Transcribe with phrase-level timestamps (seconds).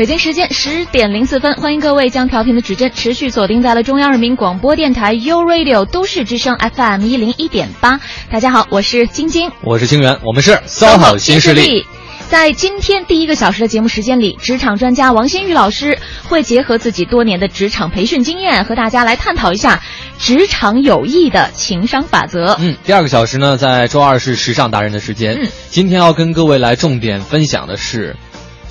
[0.00, 8.00] 北京时间十点零四分，欢迎各位将调频的指针持续锁定在了中央人民广播电台 u Radio 都市之声 FM 一零一点八。
[8.30, 11.86] 大家好，我是晶晶，我是清源，我们是 SOHO 新势力。
[12.30, 19.82] 在今天第一个小时的节目时间里，职场专家王新宇老师会结合自己多年的职场培训经验，和大家来探讨一下
[20.18, 22.56] 职场有益的情商法则。
[22.58, 25.40] 嗯，第二个小时呢，在周二是时尚达人的时间。
[25.42, 28.16] 嗯，今天要跟各位来重点分享的是。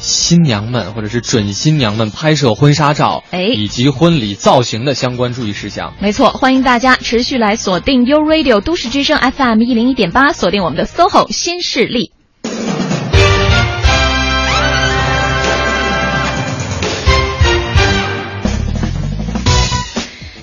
[0.09, 5.93] 新娘们或者是准新娘们拍摄婚纱照，哎，以及婚礼造型的相关注意事项。
[6.01, 12.11] 没错，欢迎大家持续来锁定 U Radio 都市之声 FM 一零一点八，锁定我们的 SOHO 新势力。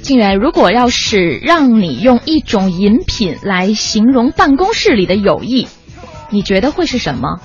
[0.00, 5.66] 静远，如果要是让你用一种饮品来形容办公室里的友谊，
[6.30, 7.40] 你觉得会是什么？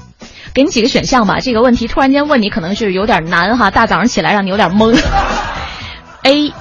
[0.53, 4.97] 给你几个选项吧，这个问题突然间问你可能是有点难哈，大早上起来让你有点懵。
[6.23, 6.53] A，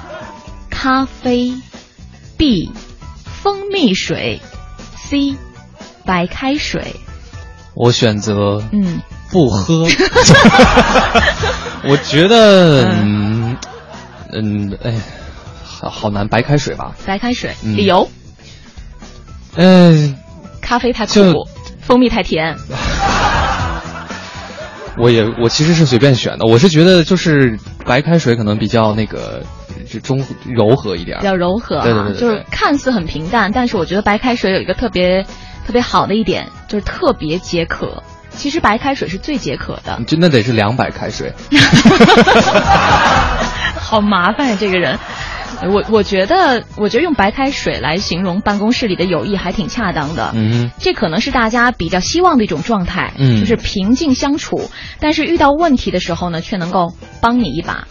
[0.70, 1.52] 咖啡
[2.38, 2.70] ；B，
[3.24, 4.41] 蜂蜜水
[4.97, 5.36] ；C，
[6.05, 6.97] 白开水。
[7.74, 9.86] 我选择嗯不喝。
[11.88, 13.56] 我觉得嗯
[14.32, 14.94] 嗯哎，
[15.64, 16.94] 好好难，白开水吧。
[17.06, 18.08] 白开水，理由？
[19.56, 20.16] 嗯，
[20.60, 21.12] 咖啡太苦，
[21.80, 22.56] 蜂蜜太甜。
[25.01, 29.43] 我也我其实是随便选的，我是觉得就是白开水可能比较那个
[29.89, 35.25] 就中柔和一点，比较柔和，对对对，就是看似很平淡，但是我觉得白开水有一个特别
[35.67, 38.03] 特别好的一点，就是特别解渴。
[38.33, 41.33] 其实白开水是最解渴的，就那得是两百开水，
[43.77, 44.99] 好麻烦呀，这个人。
[45.71, 50.33] 我我觉得，我觉得用白开水来形容办公室里的友谊还挺恰当的。
[50.34, 53.12] 嗯，这可能是大家比较希望的一种状态。
[53.19, 57.87] 嗯，就是平静相处，但是遇到问题的时候呢，却能够帮你一把，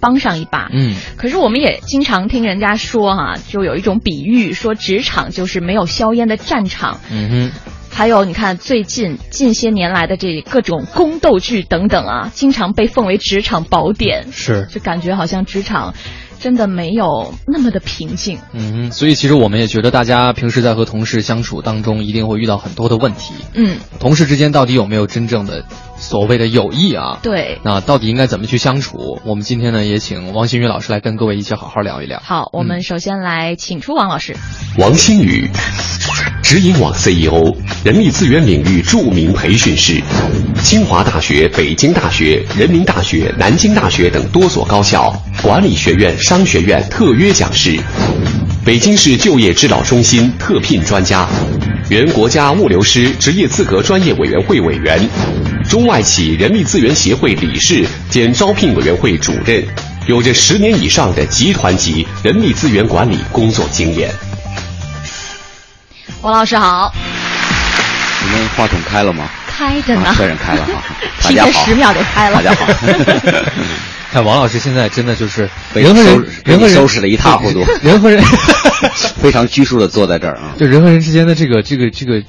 [0.00, 0.68] 帮上一把。
[0.72, 7.00] 嗯，可是我们也经常听人家说哈，就有一种比喻，说职场就是没有硝烟的战场。
[7.10, 7.52] 嗯哼，
[7.90, 14.26] 还有你看最近近些年来的这各种宫斗剧等等啊，经常被奉为职场宝典。
[14.32, 15.94] 是，就感觉好像职场。
[16.44, 25.64] 真的没有那么的平静，嗯，所以其实我们也觉得，大家平时在和同事相处当中，一定会遇到很多的问题，嗯，同事之间到底有没有真正的
[26.04, 27.18] 所谓的友谊啊？
[27.22, 29.18] 对，那到底应该怎么去相处？
[29.24, 32.20] 我们今天呢，也请王新宇老师来跟各位一起好好聊一聊。
[32.22, 34.36] 好，我们首先来请出王老师。
[34.76, 35.48] 王新宇，
[36.42, 40.00] 直营网 CEO，人力资源领域著名培训师，
[40.62, 45.10] 清华大学、北京大学、人民大学、南京大学等多所高校
[45.42, 46.16] 管理学院。
[46.18, 47.80] 商学院特约讲师，
[48.62, 51.26] 北京市就业指导中心特聘专家，
[51.88, 55.08] 原国家物流师职业资格专业委员会委员，
[55.68, 59.64] 中外企人力资源协会理事兼招聘委员会主任，
[60.06, 64.10] 有着十年以上的集团级人力资源管理工作经验。
[66.22, 66.92] 王老师好，
[68.24, 69.28] 你们话筒开了吗？
[69.46, 70.82] 开着呢，确认开了哈。
[71.28, 72.42] 提前十秒就开了。
[72.42, 72.66] 大家好。
[74.10, 78.22] 看王老师现在真的就是人和人人和人收拾的一塌糊涂，人和人
[79.20, 80.54] 非常拘束的坐在这儿啊。
[80.58, 82.22] 就人和人之间的这个这个这个，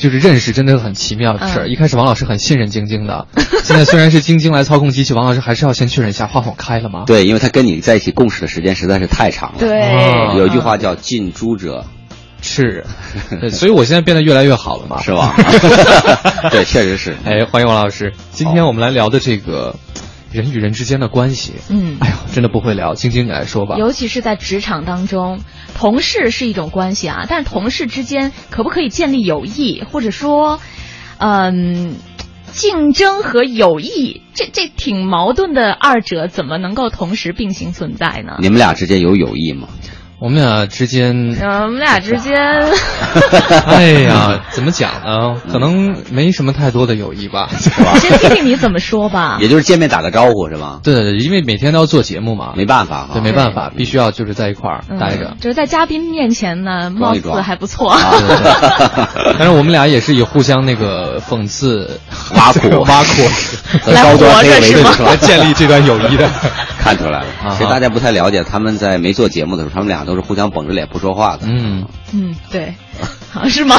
[0.00, 1.68] 就是认识真的很奇妙的事儿。
[1.68, 3.26] 一开始王老师很信任晶晶的，
[3.62, 7.04] 现在虽然是晶晶来操控机器，王老师还是要先确认一下话筒开了吗？
[7.06, 9.58] 对，因为他跟你在一起共事的时间实在是太长了。
[9.58, 11.84] 对，有一句话叫近朱者
[12.40, 12.84] 赤，
[13.52, 15.34] 所以我现在变得越来越好了嘛，是吧？
[16.50, 17.14] 对，确实是。
[17.24, 19.76] 哎，欢迎王老师，今天我们来聊的这个。
[20.32, 23.76] 人与人之间的关系，嗯，哎呦，真的不会聊，晶晶你来说吧。
[23.78, 25.40] 尤其是在职场当中，
[25.74, 30.60] 同事是一种关系啊，但是同事之间可不可以建立友谊，或者说，
[31.18, 31.94] 嗯，
[32.52, 38.36] 竞争和友谊，这这挺矛盾的，二者怎么能够同时并行存在呢？
[38.38, 39.68] 你们俩之间有友谊吗？
[40.20, 42.36] 我们俩之间，我们俩之间，
[43.66, 45.40] 哎呀， 怎么讲呢？
[45.50, 47.94] 可能没什么太多的友谊吧， 是吧？
[47.98, 49.38] 先听听你怎么说吧。
[49.40, 50.80] 也就是见面打个招呼是吧？
[50.82, 55.34] 对对对，因为每天都要做节目嘛，没办法，对，没办法，必须要就是在一块儿待着。
[55.40, 57.96] 就是在嘉宾面前呢，貌似还不错。
[59.38, 61.98] 但是我们俩也是以互相那个讽刺、
[62.34, 64.90] 挖苦、挖苦来活着是吗？
[65.06, 66.28] 来建立这段友谊的，
[66.78, 67.26] 看出来了。
[67.56, 70.04] 其实大家不太了解，他们在没做节目的时候，他们俩。
[70.10, 71.46] 都是互相绷着脸不说话的。
[71.46, 72.74] 嗯嗯，对，
[73.32, 73.76] 啊是吗？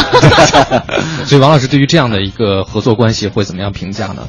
[1.28, 4.28] 所以王老师对于这样的一个合作关系会怎么样评价呢？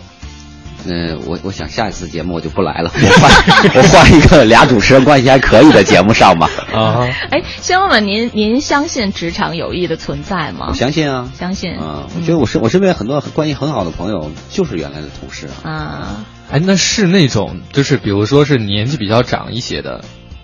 [0.84, 3.31] 嗯，我我想下一次节目我就不来了，我换
[3.76, 6.50] 我换一个俩主持人关系还可以的节目上吧。
[6.75, 10.66] 啊，哎，先问问您，您相信职场友谊的存在吗？
[10.70, 15.70] 我相信啊，相信啊，我觉得我身我身边很多关系很好的朋友就是原来的同事啊。
[15.70, 20.02] 啊，哎，那是那种就是比如说是年纪比较长一些的，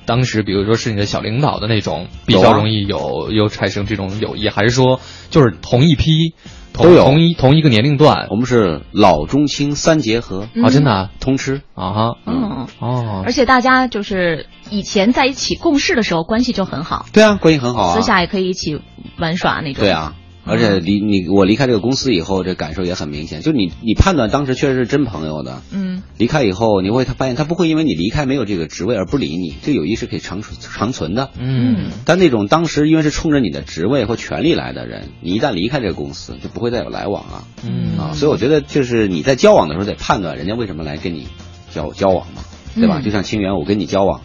[0.08, 6.32] 当时比如说是你的小领导的那种，比较容易有有产生这种友谊，还是说就是同一批，
[6.72, 7.05] 同都有。
[7.05, 8.26] 同一同一个年龄段？
[8.31, 10.70] 我们是老中青三结合，啊？
[10.70, 11.10] 真的啊？
[11.20, 11.60] 通吃。
[11.75, 12.16] 啊哈。
[12.25, 13.22] 嗯，哦。
[13.26, 17.94] 而且大家就是以前在一起共事的时候关系就很好，对啊，关系很好啊。
[17.94, 18.81] 私下也可以一起
[19.19, 19.84] 玩耍那种。
[19.84, 20.14] 对，啊，
[20.49, 23.41] 而且离你我离开这个公司以后，这感受也很明显。
[23.43, 31.31] 就你你判断当时确实是真朋友的，嗯离开以后，你会他发现他不会因为你离开没有这个职位而不理你，这友谊是可以长存长存的。
[31.39, 38.12] 嗯但那种当时因为是冲着你的职位或权利来的人，你一旦离开这个公司，就不会再有来往了嗯啊。
[38.15, 41.27] 所以我觉得就是你在交往的时候得判断人家为什么来跟你
[41.71, 42.43] 交交往嘛，
[42.75, 43.00] 对吧？
[43.00, 44.21] 嗯就像清源，我跟你交往。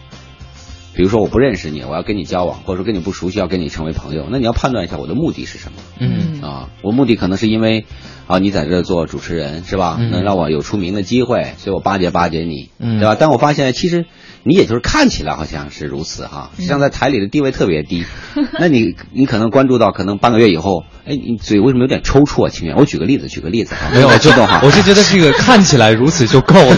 [0.94, 5.78] 比如说我不认识你，我要跟你交往，或者说跟你不熟悉，要跟你成为朋友，那你要判断一下我的目的是什么。
[5.98, 7.84] 嗯啊，我目的可能是因为
[8.26, 9.96] 啊，你在这做主持人是吧？
[9.98, 13.16] 嗯能让我有出名的机会，所以我巴结巴结你，嗯对吧？
[13.18, 14.06] 但我发现其实
[14.44, 18.04] 你也就是看起来好像是如此哈，实际上在台里的地位特别低。
[18.60, 22.48] 那你你可能关注到，可能半个月以后，哎，你嘴为什么有点抽搐啊？
[22.48, 26.76] 清源，我举个例子，举个例子哈，没有 太激动哈，我是觉得这个看起来如此就够了。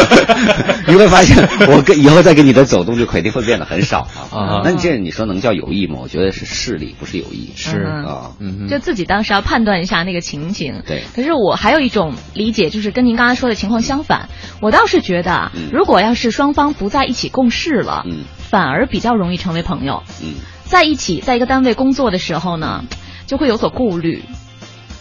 [0.86, 1.36] 你会发现，
[1.68, 4.36] 我跟以后再跟你的走动就肯定会变得很少啊。
[4.38, 5.98] 啊那你这你说能叫友谊吗？
[6.02, 7.52] 我觉得是势力，不是友谊。
[7.56, 10.82] 是嗯啊，嗯就自己当时要判断一下那个情景。
[10.86, 14.28] 对可是我还有一种理解，就是跟您刚才说的情况相反。
[14.60, 20.02] 我倒是觉得如果要是双方不在一起共事了，嗯反而比较容易成为朋友。
[20.22, 20.34] 嗯。
[20.64, 22.84] 在一起，在一个单位工作的时候呢，
[23.28, 24.24] 就会有所顾虑。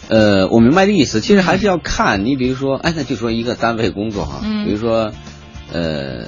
[0.09, 5.11] 呃，我明白的意思，其实还是要看你，比如说，哎，那就说一个单位工作哈，嗯比如说，
[5.73, 6.27] 呃，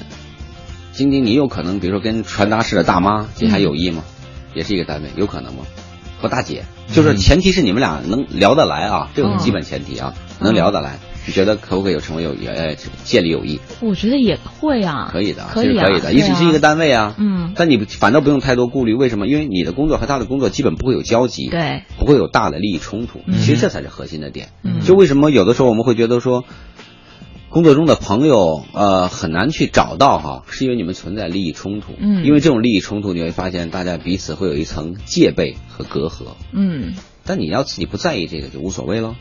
[0.92, 4.04] 晶晶，你有可能，比如说跟传达室的大妈这还有意吗？
[4.56, 5.64] 也是一个单位，有可能吗？
[6.22, 11.00] 和大姐，就是嗯前提是你们俩能聊得来啊，这个是基本前提啊，嗯能聊得来。
[11.30, 12.48] 你觉得可不可以有成为友谊？
[12.48, 12.74] 呃，
[13.04, 19.28] 建立友谊我觉得也会啊，可以的，可以啊，可以的，对啊是一个单位啊，嗯，但你反倒不用太多顾虑，为什么？
[19.28, 23.20] 因为你的工作和他的工作基本不会有交集，对，不会有大的利益冲突。
[23.28, 24.50] 嗯其实这才是核心的点。
[24.64, 26.46] 嗯就为什么有的时候我们会觉得说，
[27.50, 31.94] 工作中的朋友呃很难去找到哈，是因为你们存在利益冲突。
[32.00, 36.36] 嗯因为这种利益冲突，你会发现大家彼此会有一层戒备和隔阂。
[36.54, 39.14] 嗯但你要自己不在意这个就无所谓喽，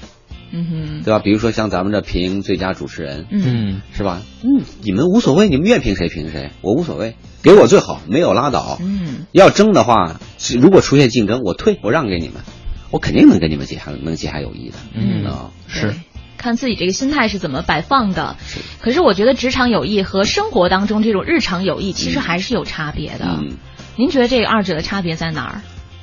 [0.50, 1.18] 嗯哼，对吧？
[1.18, 4.22] 比如说像咱们这评最佳主持人，嗯嗯是吧？
[4.42, 8.78] 嗯，你们无所谓，你们愿评谁评谁，我无所谓，给我最好，没有拉倒。
[8.80, 10.20] 嗯要争的话，
[10.60, 12.42] 如果出现竞争，我退，我让给你们，
[12.90, 14.76] 我肯定能跟你们结下能结下友谊的。
[14.94, 15.94] 嗯啊，是
[16.36, 18.36] 看自己这个心态是怎么摆放的。
[18.80, 23.26] 可是我觉得职场友谊和生活当中这种日常友谊其实还是有差别的。
[23.40, 23.56] 嗯
[23.96, 25.60] 您觉得这个二者的差别在哪儿？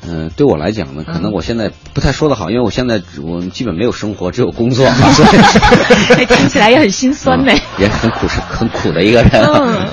[0.08, 4.88] 嗯、对我来讲呢，可能嗯我现在不太说得好，因为我现在我基本没有生活，只有工作，
[6.08, 7.52] 所以听起来也很心酸呢。
[7.52, 9.32] 嗯也很苦，是很苦的一个人。
[9.44, 9.88] 嗯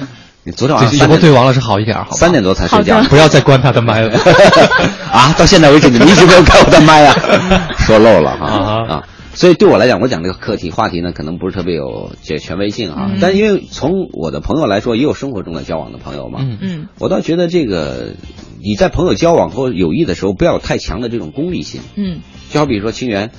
[0.45, 2.17] 你昨天晚上三点后对王老师好一点，好吧？
[2.17, 4.19] 三点多才睡觉不要再关他的麦了。
[5.13, 7.15] 啊，到现在为止你们一直没有开我的麦啊，
[7.79, 9.03] 说漏了哈啊啊。
[9.35, 13.11] 所以对我来讲，我讲这个课题话题呢，可能不是特别有这权威性啊。
[13.13, 16.41] 嗯但因为从我的朋友来说，也有生活中的交往的朋友嘛。
[16.43, 18.15] 嗯嗯我倒觉得这个
[18.63, 21.81] 你在朋友交往或友谊的时候，不要有太强的这种功利性。
[21.97, 23.31] 嗯就好比说清源，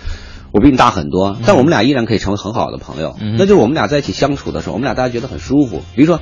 [0.52, 3.16] 我比你大很多，但我们俩依然可以成为很好的朋友。
[3.20, 5.84] 嗯那就是我们俩在一起相处的时候，我们俩大家觉得很舒服。
[5.96, 6.20] 比如说，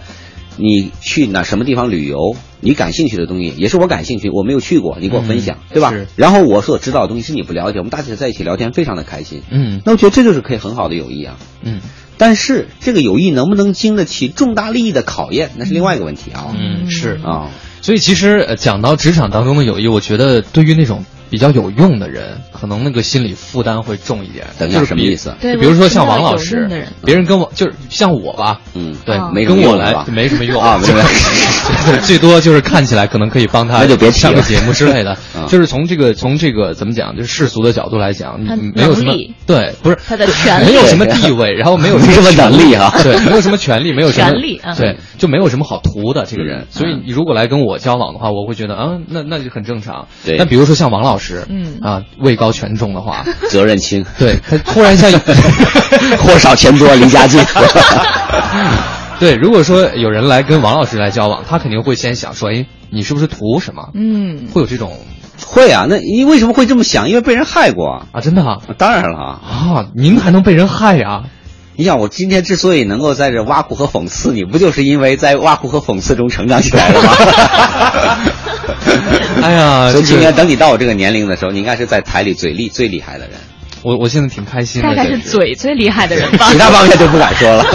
[0.57, 6.07] 你去哪什么地方旅游，你感兴趣的东西也是我感兴趣，我没有去过，你给我分享，嗯对吧是？
[6.15, 9.41] 然后我所知道的东西是你不了解，我们大家在一起聊天非常的开心。
[9.49, 11.37] 嗯那我觉得这就是可以很好的友谊啊。
[11.63, 11.81] 嗯
[12.17, 16.53] 但是这个友谊能不能经得起重大利益的考验，那是另外一个问题啊。
[16.55, 17.49] 嗯，是啊，
[17.81, 24.45] 所以其实呃讲到职场当中的友谊，我觉得对于那种比较有用的人，可能那个心理负担会重一点。
[24.59, 25.33] 等一下就是什么意思？
[25.39, 26.67] 比如说像王老师
[27.05, 30.61] 别人跟我就是像我吧，嗯，对哦，没跟我来没什么用。
[30.61, 31.07] 啊没什么用。
[31.85, 35.47] 对最多就是看起来可能可以帮他那就别上个节目之类的嗯。
[35.47, 38.37] 就是从这个从这个怎么讲，就是世俗的角度来讲，
[38.75, 39.13] 没有什么
[39.47, 46.67] 对，不是他的权利没有什么地位，然后没有什么能力啊对，没有什么权利，没有什么 权利嗯对，就没有什么好图的这个人嗯。
[46.71, 50.07] 所以你如果来跟我交往的话，我会觉得啊，那那就很正常。
[50.25, 50.37] 对。
[50.37, 55.07] 但比如说像王老师，嗯啊，位高权重的话， 责任轻，对他突然一下
[56.19, 57.39] 货少钱多离家近。
[59.19, 63.89] 对，如果说有人来跟王老师来交往，他肯定会先想说，哎，你是不是图什么？
[63.93, 64.97] 嗯，会有这种
[65.45, 67.07] 会啊，那你为什么会这么想？
[67.09, 68.05] 因为被人害过啊。
[68.13, 71.23] 啊，真的啊当然了啊，啊，您还能被人害呀？
[71.77, 77.09] 你想我今天之所以能够在这挖苦和讽刺你，不就是因为在挖苦和讽刺中成长起来的吗？
[79.51, 83.31] 哎呀，所以今天等你到我这个年龄的时候，你应该是在台里嘴厉最厉害的人，
[83.83, 86.57] 我我现在挺开心的，大概是嘴最厉害的人吧其。
[86.57, 87.65] 他方面就不敢说了。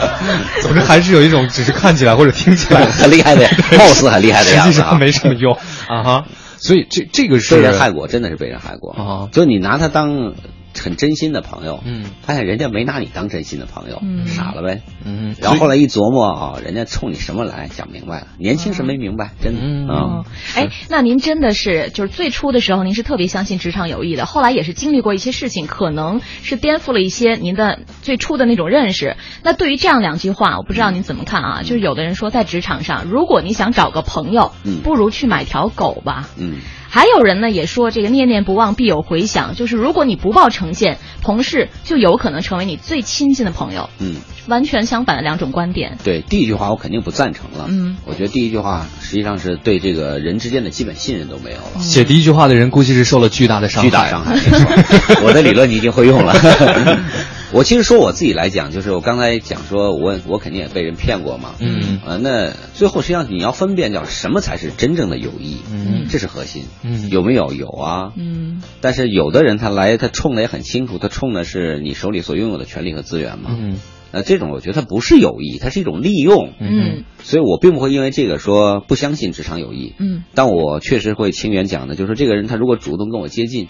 [0.60, 5.54] 总之还是有一种只是看起来或者听起来 很厉害的 貌似很厉害的样子啊实际上没什么用
[5.88, 6.24] 啊哈。
[6.58, 10.32] 所以这这个是被人害过，真的是被人害过啊就你拿他当
[10.78, 14.82] 很真心的朋友，嗯发现人家没拿你当真心的朋友，嗯傻了呗。
[15.04, 19.94] 嗯，然后后来一琢磨啊、人家冲你什么来，想明白了，年轻时没明白，真的嗯啊。
[19.94, 20.24] 哦，
[20.56, 29.16] 哎，那您真的是就是最初的时候，您是特别相信职场友谊的，后来也是经历过一些事情，可能是颠覆了一些您的最初的那种认识。
[29.42, 31.62] 那对于这样两句话，我不知道您怎么看啊？
[31.62, 36.28] 就是有的人说，在职场上，如果你想找个朋友，嗯不如去买条狗吧。
[36.36, 36.58] 嗯，
[36.94, 43.90] 还有人呢也说，这个念念不忘必有回响，就是如果你不抱成见，同事就有可能成为你最亲近的朋友。
[43.98, 45.98] 嗯，完全相反的两种观点。
[46.04, 47.66] 对，第一句话我肯定不赞成了。
[47.68, 51.80] 嗯，我觉得第一句话实际上是对这个人之间的基本信任都没有了。
[51.80, 54.34] 写第一句话的人估计是受了巨大的伤害，巨大伤害。
[54.36, 56.32] 没错我的理论你已经会用了。
[57.52, 61.54] 我其实说我自己来讲，就是我刚才讲说我我肯定也被人骗过嘛。
[61.60, 66.64] 嗯呃，那最后实际上你要分辨掉什么才是真正的友谊，嗯这是核心。
[66.82, 67.52] 嗯有没有？
[67.52, 68.12] 有啊。
[68.16, 73.50] 嗯但是有的人他来，他冲的也很清楚，他冲的是你手里所拥有的权利和资源嘛。
[73.56, 73.78] 嗯
[74.16, 76.52] 那这种我觉得它不是友谊，它是一种利用。
[76.60, 79.92] 嗯所以我并不会因为这个说不相信职场友谊。
[79.98, 83.66] 嗯但我确实会清源讲的，就是这个人他如果主动跟我接近，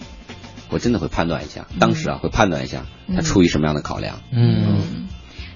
[0.69, 4.21] 我真的会判断一下，当时啊会判断一下他出于什么样的考量。
[4.31, 5.07] 嗯嗯，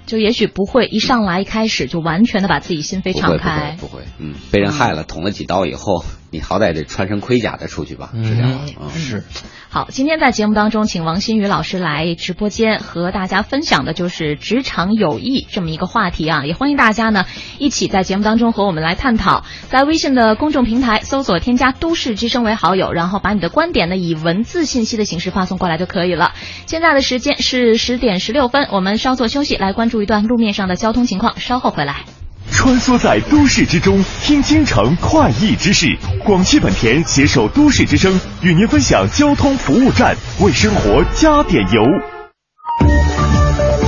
[0.06, 3.89] 就也许不会一上来一开始就完全的把自己心扉敞开不会。
[3.89, 8.62] 不会，嗯，被人害了，捅了几刀以后，你好歹得穿身盔甲再出去吧，是这样吗？
[8.81, 9.24] 嗯是
[9.71, 17.25] 好，今天在节目当中，请王新宇老师来直播间和大家分享的就是职场友谊这么一个话题啊，也欢迎大家呢
[17.59, 19.43] 一起在节目当中和我们来探讨。
[19.69, 26.33] 在微信的公众平台搜索添加“都市之声”为好友，然后把你的观点呢以文字信息的形式发送过来就可以了。
[26.65, 32.05] 现在的时间是十点十六分，我们稍作休息，来关注一段路面上的交通情况，稍后回来。
[32.51, 35.88] 穿梭在都市之中，听京城快意之事。
[36.25, 41.82] 广汽本田携手都市之声，与您分享交通服务站，为生活加点油。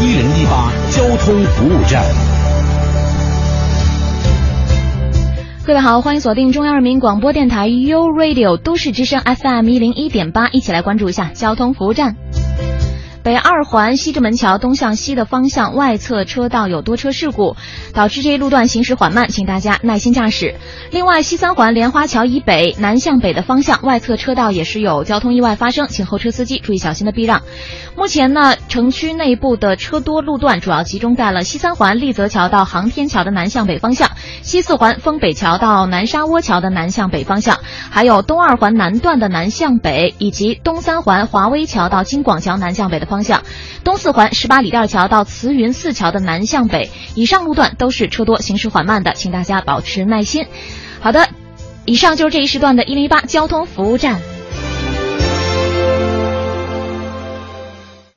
[0.01, 2.03] 一零一八交通服务站。
[5.63, 12.15] 各位好，欢迎锁定中央人民广播电台 U Radio 都市之声 FM 一零一点八，一起来关注一下交通服务站。
[13.23, 17.55] 北二环西直门桥东向西的方向外侧车道有多车事故，
[17.93, 20.55] 导致这一路段行驶缓慢，请大家耐心驾驶。
[20.89, 27.43] 另外，西三环莲花桥以北南向北的方向外侧车道也是有交通意外发生，请后车司机注意小心的避让。
[27.95, 34.09] 目前呢，城区内部的车多路段主要集中在了西三环立泽桥到航天桥的南向北方向，
[34.41, 37.59] 西四环丰北桥到南沙窝桥的南向北方向，
[37.91, 43.43] 还有东二环南段的南向北，以及东三环华威桥到金广桥南向北的方向，
[43.83, 46.89] 东四环十八里店桥到慈云寺桥的南向北。
[47.13, 50.47] 以上路段都是车多、行驶缓慢的，请大家保持耐心。
[51.01, 51.27] 好的，
[51.85, 54.21] 以上就是这一时段的一零一八交通服务站。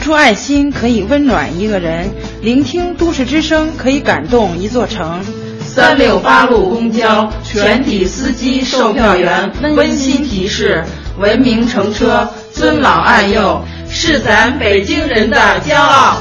[0.00, 2.10] 出爱心可以温暖一个人，
[2.42, 5.20] 聆听都市之声可以感动一座城。
[5.60, 10.84] 三六八路公交全体司机、售票员温馨提示：
[11.18, 16.18] 文明乘车，尊老爱幼，是咱北京人的骄傲。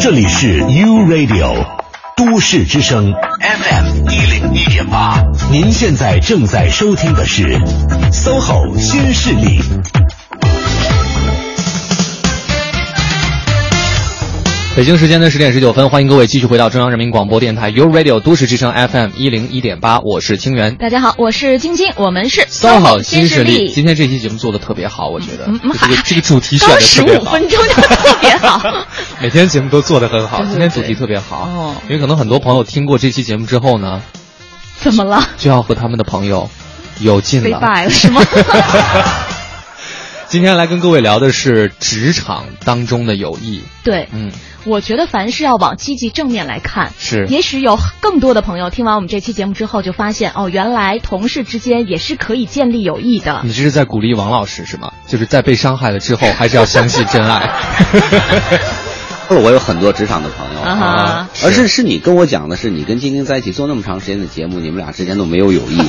[0.00, 1.64] 这里是 U Radio
[2.16, 7.58] 都市之声 FM 一零一点八，您现在正在收听的是
[8.10, 9.60] SOHO 新势力。
[14.80, 20.76] 北京时间的十点十九分，欢迎各位继续回到中央人民广播电台 u Radio 都市之声 FM 一零一点八，我是清源。
[20.76, 23.68] 大家好，我是晶晶，我们是三好新势力。
[23.68, 25.44] 今天这期节目做的特别好，我觉得。
[25.48, 28.62] 嗯嗯，这个这个主题选的十五分钟就特别好。
[29.20, 31.42] 每天节目都做的很好，今天主题特别好。
[31.42, 31.74] 哦。
[31.86, 34.00] 因为可能很多朋友听过这期节目之后呢，
[34.78, 35.28] 怎么了？
[35.36, 36.48] 就要和他们的朋友
[37.00, 38.22] 有劲了，拜了是吗？
[40.30, 43.64] 今天来跟各位聊的是职场当中的友谊。
[43.82, 44.30] 对，嗯，
[44.64, 46.92] 我觉得凡事要往积极正面来看。
[47.00, 53.40] 是，也许有更多的朋友听完我们这期节目之后，就发现哦，原来同事之间也是可以建立友谊的。
[53.42, 54.92] 你这是在鼓励王老师是吗？
[55.08, 57.50] 就是在被伤害了之后，还是要相信真爱。
[59.38, 65.80] 我有很多职场的朋友啊，而是是你跟我讲的是你跟晶晶在一起做那么长时间的节目，你们俩之间都没有友谊，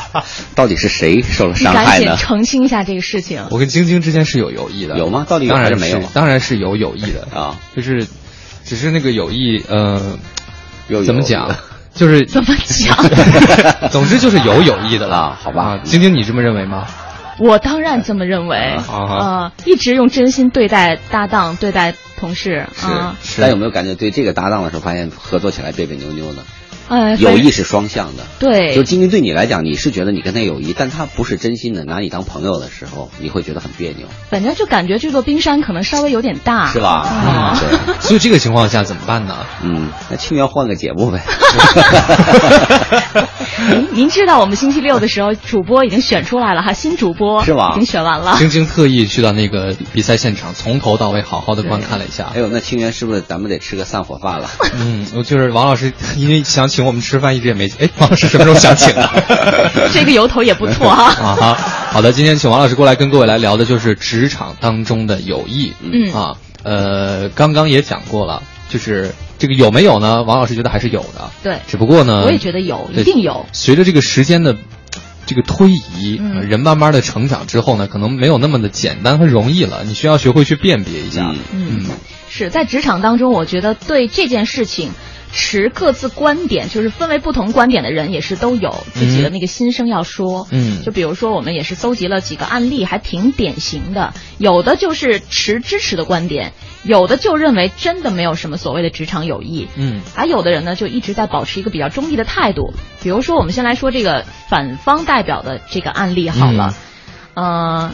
[0.54, 2.16] 到底是谁受了伤害呢？
[2.16, 3.42] 澄清一下这个事情。
[3.50, 5.26] 我跟晶晶之间是有友谊的，有吗？
[5.28, 8.06] 到底当然是没有，当然是有友谊的啊，就是，
[8.64, 10.18] 只是那个友谊，呃，
[10.88, 11.54] 有怎么讲？
[11.94, 12.96] 就是怎么讲？
[13.90, 15.78] 总之就是有友谊的了，好吧？
[15.82, 16.86] 晶晶，你这么认为吗？
[17.38, 18.56] 我当然这么认为
[18.88, 23.16] 啊，一直用真心对待搭档，对待同事啊。
[23.40, 26.42] 但有没有感觉对这个搭档的时候，发现合作起来别别扭扭的？
[26.88, 34.06] 呃，友谊是双向的，对，就晶晶对你来讲，你是觉得你跟他友谊，但他不是真心的拿你当朋友的时候，你会觉得很别扭。
[34.30, 37.04] 反正就感觉这座冰山可能稍微有点大，是吧？
[37.26, 37.94] 嗯，对。
[37.98, 39.36] 所以这个情况下怎么办呢？
[39.64, 41.20] 嗯，那清源换个节目呗。
[43.70, 47.72] 您您知道我们星期六的时候主播已经选出来了哈，新主播是吧？
[47.72, 48.36] 已经选完了。
[48.38, 52.30] 晶晶特意去到那个比赛现场，从头到尾好好的观看了一下。
[52.34, 54.48] 哎呦，那清源是不是咱们得吃个散伙饭了？
[54.78, 57.54] 嗯，我就是王老师，因为想请我们吃饭，一直也。
[57.54, 59.10] 没哎，王老师什么时候想请啊？
[59.92, 61.04] 这个由头也不错哈。
[61.24, 61.54] 啊哈，
[61.90, 65.72] 好的，今天请王老师过来跟各位来聊的就是职场当中的友谊。
[65.80, 70.22] 嗯啊，呃，刚刚也讲过了，就是这个有没有呢？
[70.22, 71.30] 王老师觉得还是有的。
[71.42, 73.46] 对，只不过呢，我也觉得有，一定有。
[73.52, 74.56] 随着这个时间的
[75.26, 79.84] 这个推移，人慢慢的成长之后呢，可能没有那么的简单和容易了。
[79.84, 81.34] 你需要学会去辨别一下。
[81.52, 81.84] 嗯，
[82.28, 84.90] 是在职场当中，我觉得对这件事情。
[85.32, 90.46] 持各自观点，就是分为不同观点的人也是都有自己的那个心声要说。
[90.50, 94.14] 嗯，就比如说我们也是搜集了几个案例，还挺典型的。
[94.38, 96.52] 有的就是持支持的观点，
[96.86, 99.68] 有的就认为真的没有什么所谓的职场友谊。
[99.76, 102.72] 嗯，而有的人呢就一直在保持一个比较中立的态度。
[103.02, 106.74] 比如说我们先来说这个反方代表的这个案例好了。
[107.34, 107.90] 嗯，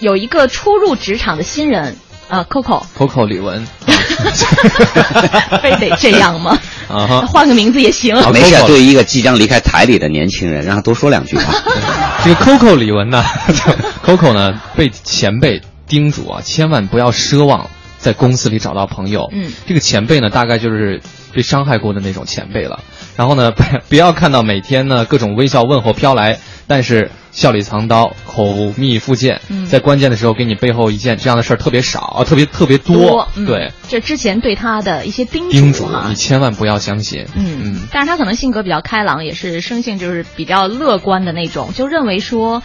[0.00, 1.96] 有一个初入职场的新人。
[2.28, 3.62] 啊，Coco，Coco 李玟，
[5.60, 6.58] 非得这样吗？
[6.88, 8.14] 啊，换个名字也行。
[8.32, 11.52] 没事，对于一个即将离开台里的年轻人，让他多说两句话。
[12.24, 13.22] 这个 Coco 李玟呢，
[14.02, 15.60] Coco 呢被前辈
[15.92, 19.28] 叮嘱啊，千万不要奢望在公司里找到朋友。
[19.30, 21.02] 嗯，这个前辈呢，大概就是
[21.34, 22.80] 被伤害过的那种前辈了。
[23.14, 27.10] 然后呢，不 不要看到每天呢各种微笑问候飘来，但是。
[27.32, 33.26] 笑里藏刀，口蜜腹剑，在关键的时候给你背后一剑，这样的事儿特别少，特别特别多。
[33.46, 37.24] 对，这之前对他的一些叮叮嘱，你千万不要相信。
[37.34, 42.62] 嗯嗯，但是他可能性格比较开朗，也是生性就是比较乐观的那种，就认为说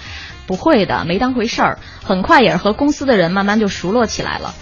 [0.47, 1.77] 不会的，没当回事儿。
[2.03, 4.55] 很快也是和公司的人慢慢就熟络起来了。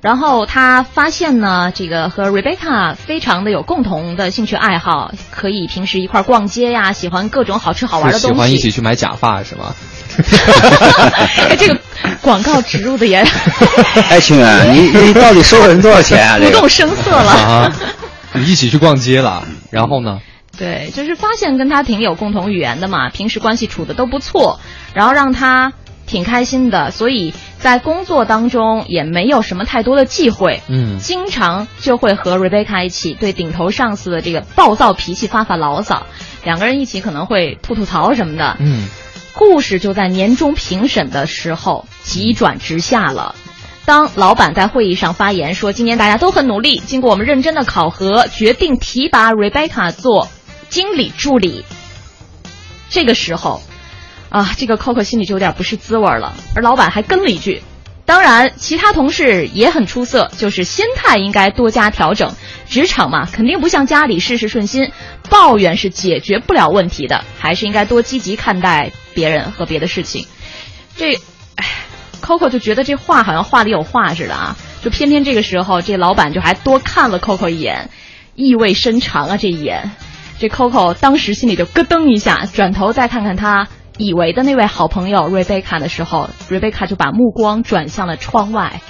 [0.00, 8.34] 然后他发现呢，这个和 Rebecca 非常的有共同的兴趣爱好，可以平时一块逛街呀，喜欢各种好吃好玩的东西。
[8.34, 9.74] 喜欢一起去买假发是吗？
[11.58, 11.76] 这个
[12.22, 13.18] 广告植入的也。
[14.08, 16.38] 哎，清源，你你到底收了人多少钱啊？
[16.42, 17.32] 不动声色了。
[17.32, 17.72] 啊，
[18.34, 20.20] 你一起去逛街了，然后呢？
[20.58, 24.60] 对，就是发现跟他挺有共同语言的嘛，平时关系处的都不错，
[24.94, 25.72] 然后让他。
[26.08, 36.06] 挺开心的，所以在工作当中也没有什么太多的忌讳，嗯，经常就会和 Rebecca 一起对顶头上司的这个暴躁脾气发发牢骚，
[36.44, 38.88] 两个人一起可能会吐吐槽什么的，嗯，
[39.34, 43.34] 故事就在年终评审的时候急转直下了，
[43.84, 50.28] 当老板在会议上发言说今年大家都很努力，经过我们认真的考核，决定提拔 Rebecca 做
[50.68, 51.64] 经理助理，
[52.88, 53.62] 这个时候。
[54.30, 57.62] 啊，这个 Coco 心里就有点不是滋味了，而老板还跟了一句
[58.04, 62.34] ：“当然，其他同事也很出色，就是心态应该多加调整。
[62.68, 64.92] 职场嘛，肯定不像家里事事顺心，
[65.30, 70.26] 抱怨是解决不了问题的，还是应该多积极看待别人和别的事情。”
[70.94, 71.14] 这，
[71.54, 71.64] 哎
[72.20, 77.88] ，Coco 就觉得这话好像话里有话似的啊，就偏偏这个时候，这老板就还多看了 Coco 一眼，
[78.34, 79.90] 意味深长啊，这一眼，
[80.38, 83.68] 这 Coco 当时心里就咯噔一下，转头再看看他。
[83.96, 88.80] 以为的那位好朋友瑞贝卡的时候，瑞贝卡就把目光转向了窗外，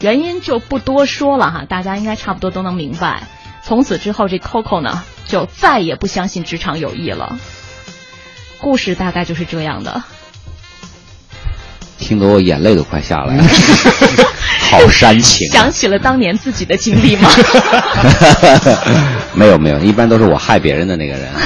[0.00, 3.24] 原因就不多说了哈，大家应该差不多都能明白。
[3.62, 7.38] 从此之后，这 Coco 呢就再也不相信职场友谊了。
[8.60, 10.04] 故事大概就是这样的。
[11.98, 13.44] 听得我眼泪都快下来了，
[14.70, 15.52] 好煽情、啊。
[15.52, 17.30] 想起了当年自己的经历吗？
[19.34, 21.40] 没有没有，一般都是我害别人的那个人、啊。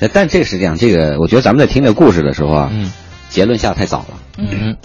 [0.12, 2.92] 但这个实际上，这个我觉得咱们在听这个故事的时候啊，嗯、
[3.30, 4.18] 结论下太早了。
[4.36, 4.76] 嗯，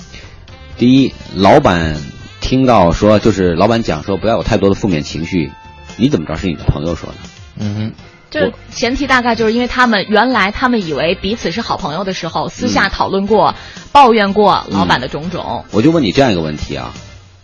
[0.77, 1.95] 第一，老板
[2.41, 5.51] 听到说，就是老板讲说不要有太多的负面情绪，
[5.97, 7.15] 你怎么知道是你的朋友说的？
[7.59, 7.91] 嗯哼。
[8.33, 13.55] 就前提大概就是因为他们原来他们以为彼此是好朋友的时候，私下讨论过、嗯、
[13.91, 15.63] 抱怨过老板的种种。
[15.71, 16.93] 我就问你这样一个问题啊：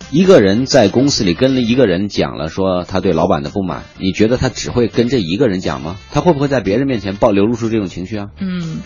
[0.10, 5.98] 一个人在公司里跟了一个人讲了说他对老板的不满，你觉得他只会跟这一个人讲吗？
[6.12, 8.26] 他会不会在别人面前暴流露出这种情绪啊？
[8.40, 8.82] 嗯，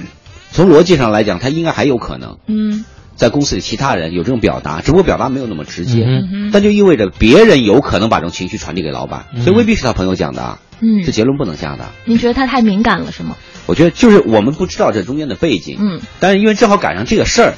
[0.52, 2.38] 从逻辑上来讲，他应该还有可能。
[2.48, 2.84] 嗯。
[3.16, 10.60] 在公司里，其他人有这种表达，只不过表达没有那么直接，嗯、但就意味着别人有可能把这种情绪传递给老板，嗯、所以未必是他朋友讲的啊。
[10.80, 11.86] 嗯，这结论不能下的。
[12.06, 13.38] 您觉得他太敏感了是吗？
[13.68, 15.78] 我觉得就是我们不知道这中间的背景。
[15.80, 17.54] 嗯，但是因为正好赶上这个事儿，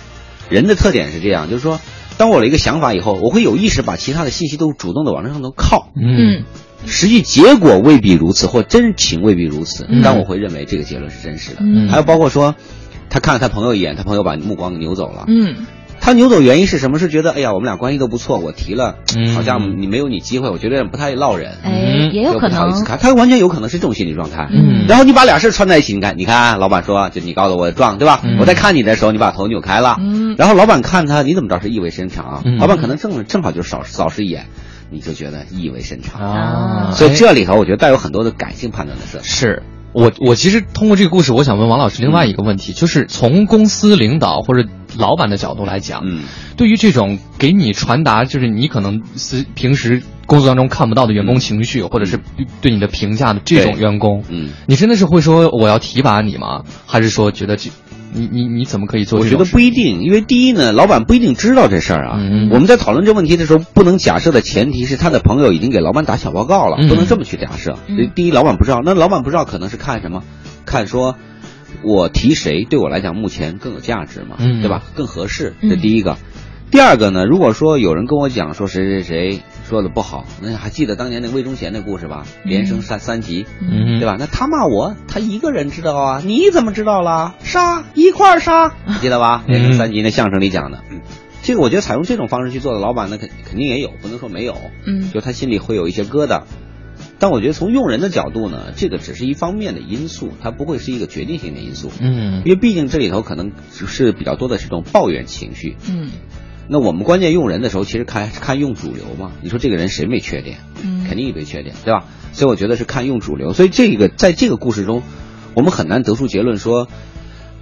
[0.49, 1.79] 人的特点是这样，就是说，
[2.17, 5.89] 当我有了一个想法以后，我会有意识把其他的信息都主动的往这上头靠。
[5.95, 6.43] 嗯，
[6.85, 11.61] 实际结果未必如此，或真情未必如此，嗯、但我会认为这个结论是真实的。
[11.61, 12.53] 嗯，还有包括说，
[13.09, 15.25] 他看了他朋友一眼，他朋友把目光给扭走了。
[15.27, 15.55] 嗯。
[16.01, 16.99] 他扭走原因是什么？
[16.99, 21.53] 是觉得哎呀，我们俩关系都不错，我提了，嗯、好像你没有你机会，我觉得不太落人。
[21.63, 22.83] 哎，也有可能。
[22.83, 24.47] 他完全有可能是这种心理状态。
[24.51, 24.85] 嗯。
[24.87, 28.19] 然后你把俩事串在一起，你看，你看，老板说，就你告诉我撞，对吧？
[28.23, 29.95] 嗯、我在看你的时候，你把头扭开了。
[29.99, 30.35] 嗯。
[30.37, 32.43] 然后老板看他，你怎么知道是意味深长？
[32.45, 34.47] 嗯、老板可能正正好就扫扫视一眼，
[34.91, 36.91] 你就觉得意味深长啊。
[36.91, 39.19] 所以这里头，我觉得带有很多的感性判断的事。
[39.23, 39.63] 是。
[39.95, 46.25] 我我其实通过这个故事，我想问王老师另外一个问题，嗯、就是从公司领导或者老板的角度来讲，嗯，
[46.57, 52.19] 对于这种给你传达就是你可能是平时工作当中看不到的员工情绪，嗯、或者是
[52.59, 56.63] 对你的评价的这种员工，嗯，你真的是会说我要提拔你吗？
[56.85, 57.69] 还是说觉得这
[58.15, 59.19] 你你你怎么可以做？
[59.19, 62.17] 我觉得不一定，因为第一呢，老板不一定知道这事儿啊。
[62.17, 67.77] 嗯、我们在讨论这问题的时候，不能假设的前提是他的朋友已经给老板打小报告了，嗯、不能这么去假设。
[67.87, 70.23] 嗯、第一，老板不知道，那老板不知道可能是看什么？
[70.65, 71.17] 看说，
[71.83, 74.81] 我提谁对我来讲目前更有价值嘛，嗯、对吧？
[74.95, 76.17] 更合适，这第一个。
[76.71, 82.25] 第二个呢，如果说有人跟我讲说谁谁谁说的不好，那还记得当年那个魏忠贤那故事吧？
[82.43, 84.15] 连升三三级，嗯、对吧？
[84.19, 87.35] 那他骂我，他一个人知道啊，你怎么知道了？
[87.43, 89.43] 杀一块儿杀， 记得吧？
[89.47, 90.83] 连升三级那相声里讲的。
[90.91, 91.01] 嗯
[91.43, 94.55] 这个我觉得采用这种方式去做的老板呢，肯肯定也有，不能说没有。
[94.83, 96.41] 嗯，就他心里会有一些疙瘩。
[97.19, 101.91] 但我觉得从用人的角度呢，这个只是一方面的因素，它不会是一个决定性的因素。
[102.01, 105.77] 嗯，因为毕竟这里头可能只是比较多的是这种抱怨情绪。
[105.87, 106.09] 嗯，
[106.67, 109.31] 那我们关键用人的时候，其实看看用主流嘛。
[109.41, 110.59] 你说这个人谁没缺点？
[110.83, 112.05] 嗯，肯定一堆缺点，对吧？
[112.33, 113.53] 所以我觉得是看用主流。
[113.53, 115.03] 所以这个在这个故事中，
[115.53, 116.87] 我们很难得出结论说，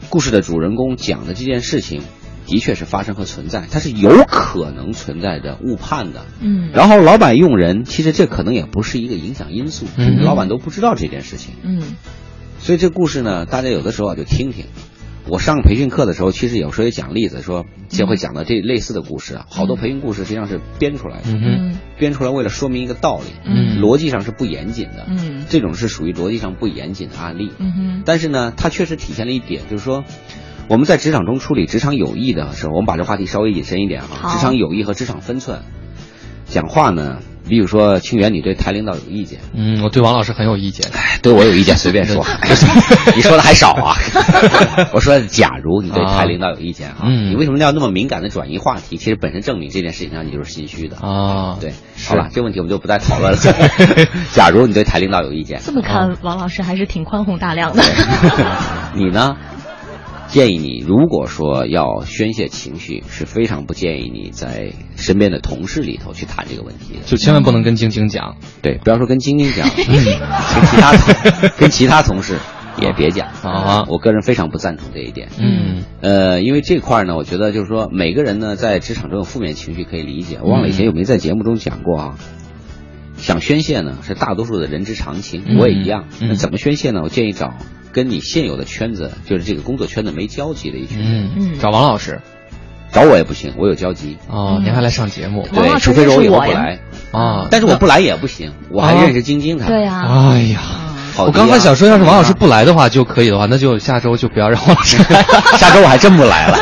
[0.10, 2.02] 故事的主人公讲的这件事情。
[2.46, 6.26] 的确是发生和存在，它是有可能存在着误判的。
[6.42, 11.54] 嗯，然后老板用人，其实这可能也不是一个影响因素，嗯、老板都不知道这件事情。
[11.64, 11.96] 嗯，
[12.60, 14.66] 所以这故事呢，大家有的时候啊就听听。
[15.28, 19.46] 我上培训课的时候，其实有时候也讲例子，说就会讲到这类似的故事啊。
[19.50, 25.06] 好多培训故事实际上是编出来的，嗯、编出来为了说明一个道理，嗯、逻辑上是不严谨的。
[25.08, 27.52] 嗯，这种是属于逻辑上不严谨的案例。
[27.58, 30.04] 嗯，但是呢，它确实体现了一点，就是说。
[30.70, 34.34] 我们在职场中处理职场友谊的时候，我们把这话题稍微引申一点哈。
[34.34, 35.60] 职场友谊和职场分寸，
[36.46, 39.40] 讲话呢，比如说清源，你对台领导有意见？
[39.54, 40.90] 嗯，我对王老师很有意见。
[40.94, 42.26] 哎，对我有意见随便说，
[43.16, 43.96] 你说的还少啊。
[44.94, 48.98] 我说，假如你对台领导有意见哈，嗯、你为什么要那么敏感的转移话题？
[48.98, 51.58] 其实本身证明这件事情上你就是心虚的啊。
[51.60, 51.74] 对，
[52.08, 53.38] 好了，这个问题我们就不再讨论了。
[54.32, 57.84] 假如你对台领导有意见，这么看，王老师还是挺宽宏大量的。
[58.96, 59.36] 你呢？
[60.34, 68.38] 建议你，如果说要宣泄情绪，是非常不建议你在身边的同事里头去谈这个问题的，就千万不能跟晶晶讲。
[68.64, 72.40] 对，不要说跟晶晶讲， 跟其他跟其他同事
[72.82, 73.86] 也别讲 啊。
[73.88, 75.30] 我个人非常不赞同这一点。
[75.38, 80.40] 嗯，呃，因为这块呢，我觉得就是说，每个人呢在职场中有负面情绪可以理解。
[80.42, 82.16] 我忘了以前有没有在节目中讲过啊？
[83.18, 86.06] 想宣泄呢，是大多数的人之常情，我也一样。
[86.22, 87.02] 那怎么宣泄呢？
[87.04, 87.54] 我建议找。
[87.94, 92.20] 跟你现有的圈子，就是这个工作圈子没交集的一群人，嗯，找王老师，
[92.92, 94.18] 找我也不行，我有交集。
[94.28, 94.60] 哦。
[94.64, 95.48] 您还来上节目？
[95.54, 96.80] 对，除非说我以后不来。
[97.12, 99.68] 啊，但是我不来也不行，我还认识晶晶他。
[99.68, 100.02] 对呀，
[100.32, 100.60] 哎呀，
[101.18, 105.22] 我刚才想说，要是王老师不来的话就可以的话，那就下周就不要让王老师来，
[105.58, 106.58] 下周我还真不来了。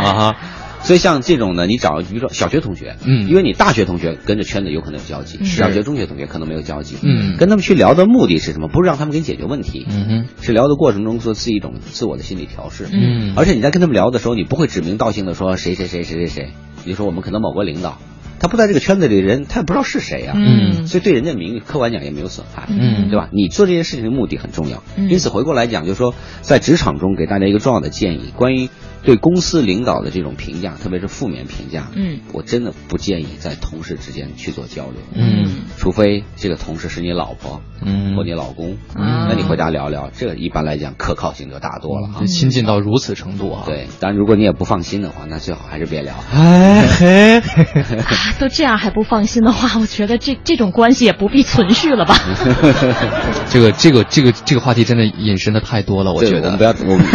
[0.02, 0.36] 啊。
[0.84, 8.68] 所以像这种呢，你找比如说小学同学，嗯，因为你大学同学跟着圈子有可能有交集，是小学、中学同学可能没有交集，嗯，跟他们去聊的目的是什么？
[8.68, 16.48] 不是让他们给你解决问题，嗯哼，是聊的过程中做是一种自我的心理调试，嗯，而且你在跟他们聊的时候，你不会指名道姓的说谁谁谁谁谁谁，
[16.84, 17.98] 比如说我们可能某个领导。
[18.40, 23.30] 他不在这个圈子里的，人他也不知道是谁啊，嗯，所以对人家名誉，客观讲也没有损害，嗯，对吧？
[23.32, 25.08] 你做这件事情的目的很重要，嗯。
[25.08, 28.68] 因此回过来讲，就是说在职场中给大家一个重要的建议，关于
[29.04, 47.42] 对公司领导的这种评价，特别是负面评价，嗯，我真的不建议在同事之间去做交流，嗯，除非这个同事是你老婆，嗯，或你老公，嗯，那你回家聊聊，这一般来讲可靠性就大多了哈，亲近到如此程度啊，对，当然如果你也不放心的话，那最好还是别聊，哎嘿，
[48.40, 52.16] 都这样还不放心的话，我觉得这这种关系也不必存续了吧。
[53.50, 57.06] 这个这个这个这个话题真的引申的太多了，我觉得我们不要我们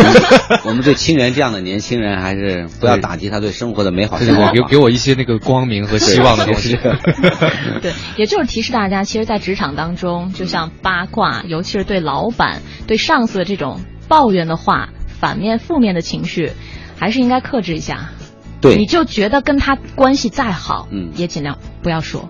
[0.66, 6.78] 我们对清源这样的年轻人，还是不要打击他对生活的美好向往，给给我一些那个光明和希望的东西。
[7.82, 16.52] 对， 也就是提示大家，其实，在职场当中，就像八卦，尤其是对老板、对上司的这种抱怨的话，反面负面的情绪，
[16.98, 18.12] 还是应该克制一下。
[18.62, 22.30] 对，你就觉得跟他关系再好，嗯，也尽量不要说。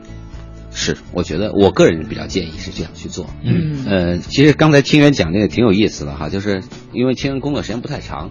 [0.72, 3.26] 是，我觉得我个人比较建议是这样去做。
[3.44, 6.62] 嗯，呃，其实刚才清源讲这个挺有意思的哈，就是
[6.94, 8.30] 因为清源工作时间不太长，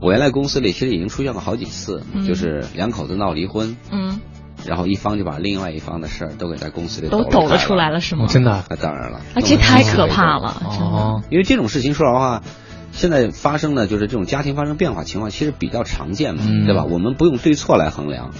[0.00, 4.20] 我原来公司里其实已经出现过好几次，嗯、就是两口子闹离婚，嗯，
[4.66, 8.26] 然后一方就把另外一方的事儿都给在公司里都抖了出来了，是吗？
[8.28, 8.64] 真的？
[8.70, 12.42] 那当然了，啊，这太可怕了，哦，因为这种事情说实话。
[12.90, 16.84] 现在发生的就是这种家庭发生变化情况，其实比较常见嘛，嗯、对吧？
[16.84, 18.32] 我们不用对错来衡量。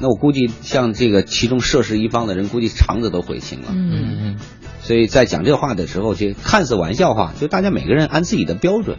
[0.00, 3.68] 那我估计像这个其中涉事一方的人，估计肠子都悔青了。
[3.70, 4.36] 嗯嗯。
[4.80, 8.98] 所以在讲这话的时候，就看似玩笑话，就大家每个人按自己的标准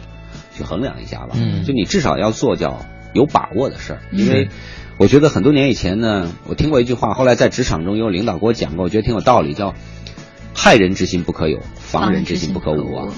[0.54, 1.34] 去衡量一下吧。
[1.34, 1.64] 嗯。
[1.64, 4.48] 就你至少要做叫有把握的事儿，因为
[4.96, 9.74] 我觉得很多年以前呢，我听过一句话，后来在职场中有领导给我讲过，我觉得挺有道理，叫
[10.54, 13.08] “害人之心不可有，防人之心不可无”啊。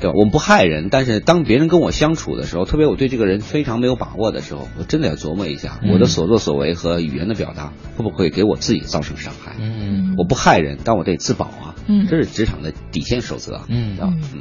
[0.00, 0.14] 对吧？
[0.16, 9.56] 我们不害人，但是当别人跟我相处的时候，特别我对这个人非常没有把握的时候，我真的要琢磨一下，嗯、我的所作所为和语言的表达会不会给我自己造成伤害？
[9.60, 11.74] 嗯，我不害人，但我得自保啊。
[11.86, 13.60] 嗯，这是职场的底线守则。
[13.68, 14.40] 嗯嗯嗯。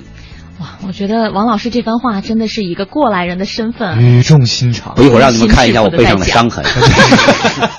[0.59, 4.93] 哇，我觉得王老师这番话真的是一个过来人的身份，语重心长。
[4.97, 6.65] 我一会儿让你们看一下我背上的伤痕。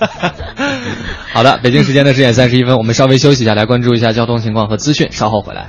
[1.35, 5.67] 好的，北京时间的十点三十一分，我们稍微休息一下，来关注一下交通情况和资讯，稍后回来。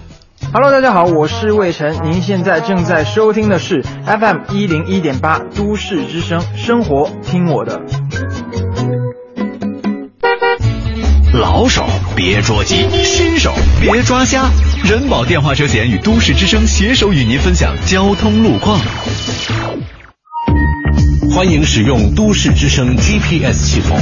[0.54, 7.82] Hello，大家好，我是魏晨，您现在正在收听的是 FM 一零一点八都市之声，生活听我的。
[11.34, 14.50] 老手别捉急，新手别抓瞎。
[14.84, 18.78] 人保电话车险与都市之声携手与您分享交通路况。
[21.34, 23.98] 欢迎使用都市之声 GPS 系统，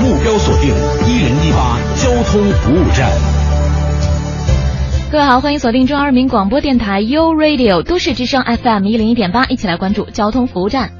[0.00, 0.70] 目标锁定
[1.06, 3.10] 一零一八交通服务站。
[5.12, 10.92] 各位好，欢迎锁定中央人民广播电台 U Radio 都市之声 FM 一零一点八，一起来关注交通服务站。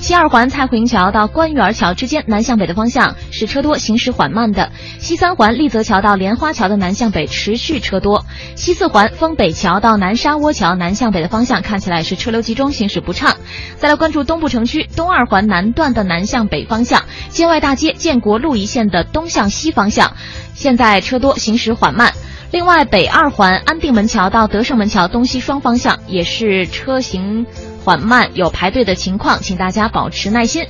[0.00, 8.24] 西二环蔡胡营桥到官园桥之间南向北的方向是车多，行驶缓慢的；西三环丽泽桥到莲花桥的南向北持续车多；
[8.56, 13.36] 西四环丰北桥到南沙窝桥南向北的方向看起来是车流集中，行驶不畅。
[13.76, 20.14] 再来关注东部城区东二环南段的南向北方向，建外大街建国路一线的东向西方向，
[20.54, 22.12] 现在车多，行驶缓慢。
[22.52, 27.46] 另外，北二环安定门桥到德胜门桥东西双方向也是车行
[27.84, 30.66] 缓慢，有排队的情况，请大家保持耐心。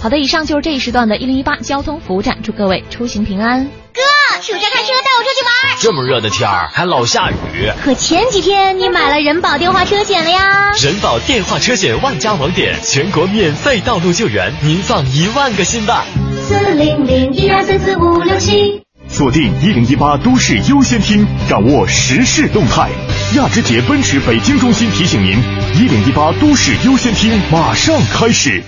[0.00, 3.64] 好的，以上就是这一时段的一零一八交通服务站，祝各位出行平安。
[3.64, 4.00] 哥，
[4.40, 5.76] 暑假开车带我出去玩。
[5.80, 7.70] 这么热的天儿还老下雨。
[7.84, 10.72] 可前几天你买了人保电话车险了呀？
[10.82, 16.04] 人保电话车险万家网点，全国免费道路救援，您放一万个心吧。
[16.48, 18.82] 四零零一二三四五六七。
[19.12, 22.88] 锁定一零一八都市优先听，掌握时事动态。
[23.36, 25.38] 亚之杰奔驰北京中心提醒您：
[25.74, 28.62] 一零一八都市优先听马上开始。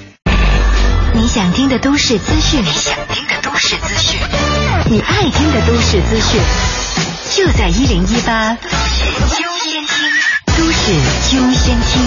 [1.15, 4.21] 你想听的都市资讯，你想听的都市资讯，
[4.91, 6.39] 你爱听的都市资讯，
[7.31, 9.07] 就在一零一八都市
[9.41, 9.97] 优先听。
[10.59, 10.93] 都市
[11.37, 12.03] 优先听。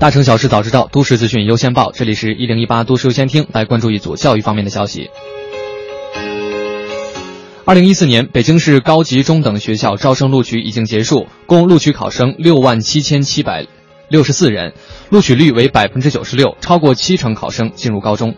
[0.00, 1.92] 大城小事早知道，都市资讯优先报。
[1.92, 5.10] 这里是一零一八都市优先听，来关注一组教育方面的消息。
[7.68, 13.66] 二零一四年，北京市高级中等学校招生录取已经结束，共录取考生六万七千七百
[14.08, 14.72] 六十四人，
[15.10, 18.36] 录取率为百分之九十六，超过七成考生进入高中。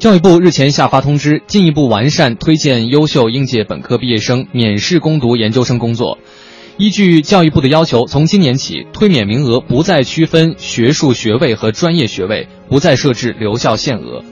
[0.00, 6.18] 教育部日前下发通知，进一步完善推荐优秀应届本科毕业生免试攻读研究生工作。
[6.76, 14.24] 依据教育部的要求，从今年起，推免名额不再区分学术学位和专业学位，不再设置留校限额。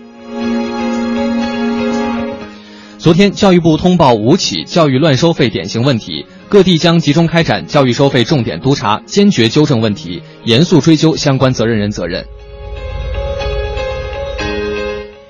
[3.04, 12.24] 昨天，教育部通报五起教育乱收费典型问题，各地将集中开展教育收费重点督查，坚决纠正问题，严肃追究相关责任人责任。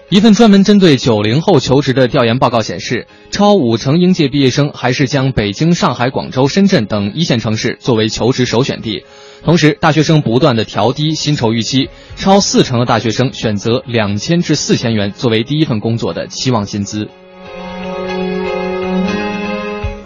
[0.09, 9.05] 一份专门针对九零后求职的调研报告显示，超五成应届毕业生还是将北京、上海、广州、深圳等一线城市作为求职首选地。
[9.43, 17.09] 同时，大学生不断的调低薪酬预期，超四成的大学生选择两千至四千元作为第一份工作的期望薪资。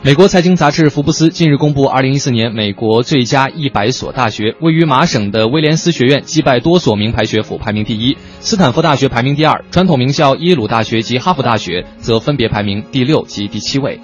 [0.01, 14.01] 美国财经杂志《福布斯》近日公布2014年美国最佳一百所大学，位于麻省的威廉斯学院击败多所名牌学府，排名第一；斯坦福大学排名第二，传统名校耶鲁大学及哈佛大学则分别排名第六及第七位。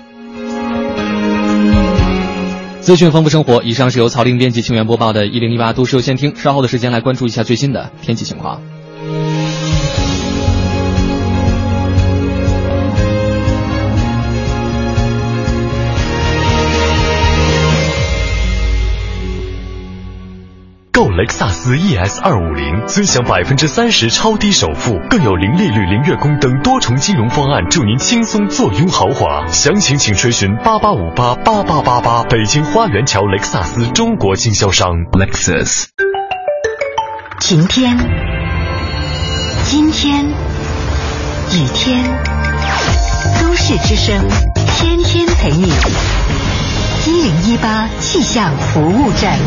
[2.80, 8.60] 资讯丰富生活，以上是由曹林编辑、清源播报的《一零一八都市优先听》，稍后的时间来关注一下最新的天气情况。
[21.04, 29.46] 购雷克萨斯 ES 二五零，尊享百分之三十超低首付，更有零利率、零月供等多重金融方案，助您轻松坐拥豪华。
[29.48, 32.22] 详情请垂询八八五八八八八八。
[32.22, 34.92] 北京花园桥雷克萨斯中国经销商。
[35.12, 35.88] Lexus。
[37.38, 37.98] 晴天，
[39.64, 42.02] 今天，雨天，
[43.42, 44.26] 都市之声，
[44.78, 45.70] 天天陪你。
[47.06, 49.38] 一零一八气象服务站。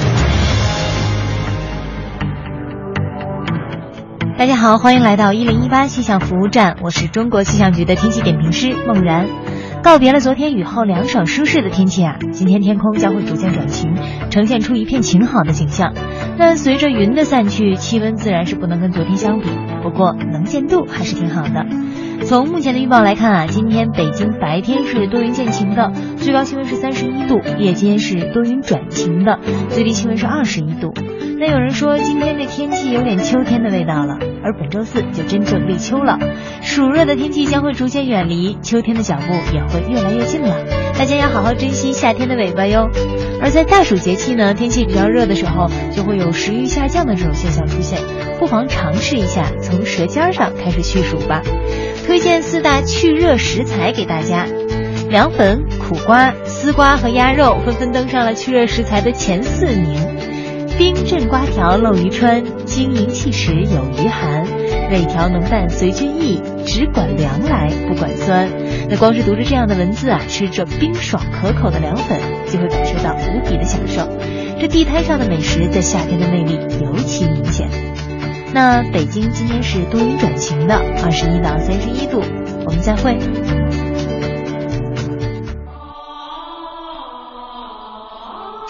[4.38, 9.28] 大家好，欢迎来到一零一八气象服务站，我是中国气象局的天气点评师孟然。
[9.82, 13.96] 告别了昨天雨后凉爽舒适的天气啊，今天天空将会逐渐转晴，
[14.30, 15.96] 呈现出一片晴好的景象。
[16.38, 19.50] 但随着云的散去，气温自然是不能跟昨天相比，
[19.82, 21.66] 不过能见度还是挺好的。
[22.24, 30.94] 从目前的预报来看啊，今天北京白天是多云见晴的，最高气温是三十一度；夜间是多云转晴的，最低气温是二十一度。
[31.40, 36.18] 那有人说今天这天气有点秋天的味道了，而本周四就真正立秋了，
[36.64, 40.58] 暑热的天气将会逐渐远离，秋天的脚步也会越来越近了。
[40.98, 42.90] 大家要好好珍惜夏天的尾巴哟。
[43.40, 48.00] 而在大暑节气呢，天气比较热的时候，就会有食欲下降的这种现象出现，
[48.40, 51.44] 不妨尝试一下从舌尖上开始去暑吧。
[52.08, 54.48] 推荐四大去热食材给大家，
[55.08, 60.27] 凉粉、苦瓜、丝瓜和鸭肉纷纷登上了去热食材的前四名。
[60.78, 64.46] 冰镇瓜条漏鱼川，晶莹气实有余寒；
[64.92, 68.48] 味调浓淡随君意，只管凉来不管酸。
[68.88, 72.20] 那光是读着这样的文字啊，吃着冰爽可口的凉粉，
[72.52, 74.08] 就会感受到无比的享受。
[74.60, 77.68] 这地摊上的美食在夏天的魅力尤其明显。
[78.54, 82.22] 那北京今天是多云转晴的，二十一到三十一度。
[82.66, 83.18] 我们再会。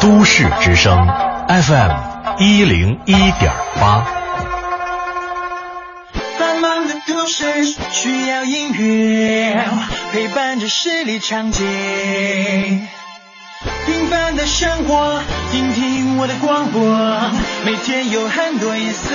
[0.00, 1.06] 都市之声
[1.48, 1.90] FM
[2.38, 4.06] 一零一点八。
[6.38, 9.66] 繁忙的都市需要音乐
[10.12, 11.64] 陪伴着十里长街，
[13.86, 16.80] 平凡的生活，听听我的广播，
[17.64, 19.14] 每天有很多颜色。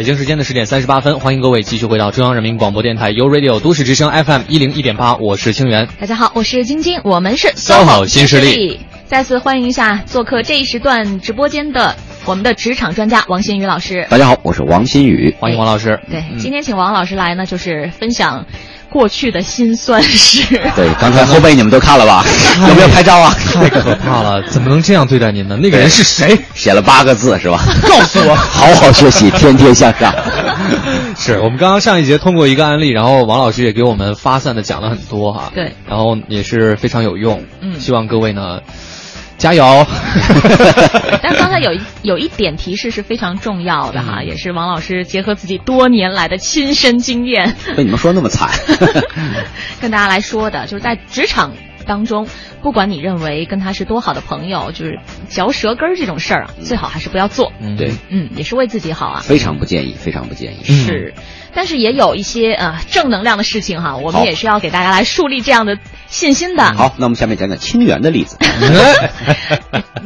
[0.00, 5.86] 北京时间的十点三十八分，欢迎各位继续回到中央人民广播电台 u Radio 都市之声 FM 一零一点八，我是清源。
[6.00, 8.80] 大家好，我是晶晶，我们是 SOHO 新势力。
[9.04, 14.06] 再次欢迎一下做客这一时段直播间的我们的职场专家王新宇老师。
[14.08, 16.00] 大家好，我是王新宇，欢迎王老师。
[16.10, 18.46] 对，今天请王老师来呢，就是分享
[18.90, 20.42] 过去的辛酸史。
[20.76, 22.24] 对，刚才后背你们都看了吧？
[22.68, 23.34] 有没有拍照啊？
[23.54, 25.56] 太可怕了， 怎么能这样对待您呢？
[25.56, 26.38] 那个人是谁？
[26.54, 27.60] 写了八个字是吧？
[27.88, 30.12] 告诉我，好好学习，天天向上。
[31.16, 35.52] 是我们刚刚上一节通过一个案例，然后王老师也给我们发散的讲了很多哈。
[35.54, 37.44] 对，然后也是非常有用。
[37.60, 38.60] 嗯，希望各位呢。
[39.40, 39.86] 加油！
[41.22, 48.50] 但刚才有一有一点提示是非常重要的哈，也是王老师结合自己多年来的亲身经验， 被你们说那么惨，
[49.80, 51.52] 跟大家来说的，就是在职场
[51.86, 52.28] 当中，
[52.62, 57.50] 不管你认为跟他是多好的朋友，就是嚼舌根这种事儿啊，最好还是不要做。
[57.78, 59.20] 对，嗯，也是为自己好啊。
[59.20, 60.64] 非常不建议，非常不建议。
[60.64, 61.14] 是，
[61.54, 65.78] 但是也有一些呃正能量的事情哈，我们也是要给大家来树立这样的。
[66.10, 66.62] 信心的。
[66.74, 68.36] 好，那我们下面讲讲清源的例子。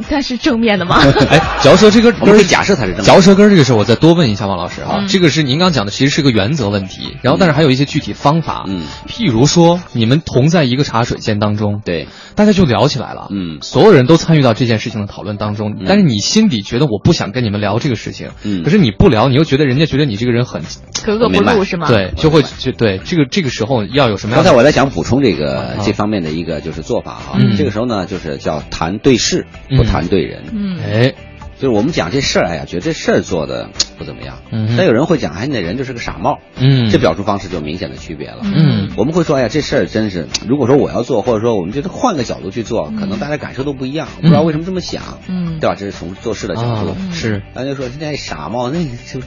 [0.07, 0.97] 它是正面的吗？
[1.29, 3.03] 哎，嚼舌这根，我们假设它是正。
[3.03, 5.05] 嚼舌根这个事儿，我再多问一下王老师啊。
[5.07, 7.17] 这个是您刚讲的，其实是个原则问题。
[7.21, 8.65] 然后，但是还有一些具体方法。
[8.67, 8.83] 嗯。
[9.07, 13.27] 譬如说，你们同在一个茶水间当中，对，大家就聊起来了。
[13.31, 13.59] 嗯。
[13.61, 18.29] 所有人都参与到这件事情的讨论当中，但是你心底觉得我不想跟你们聊这个事情。
[18.43, 18.63] 嗯。
[18.63, 20.61] 可是你不聊，你又觉得人家觉得你这个人很
[21.03, 21.87] 格格不入，是吗？
[21.87, 24.43] 对，就会就对这个这个时候要有什么样？
[24.43, 26.85] 刚才我在想补充这个这方面的一个就是。
[26.85, 30.43] 做法哈，这个时候呢，就是叫谈对事，不谈对人。
[30.53, 31.15] 嗯，哎，
[31.57, 34.37] 就是我们讲这事儿，哎呀，觉得这事儿做的不怎么样。
[34.51, 36.37] 嗯，但有人会讲，哎，那人就是个傻帽。
[36.59, 38.41] 嗯，这表述方式就明显的区别了。
[38.43, 44.07] 嗯，我们会说，哎呀，这事儿真是，如果说我要做，或者说我们觉得换个角度去做，可能大家感受都不一样。
[44.21, 45.01] 不知道为什么这么想。
[45.27, 45.75] 嗯，对吧？
[45.75, 46.95] 这是从做事的角度。
[47.11, 48.77] 是，大家说现在傻帽，那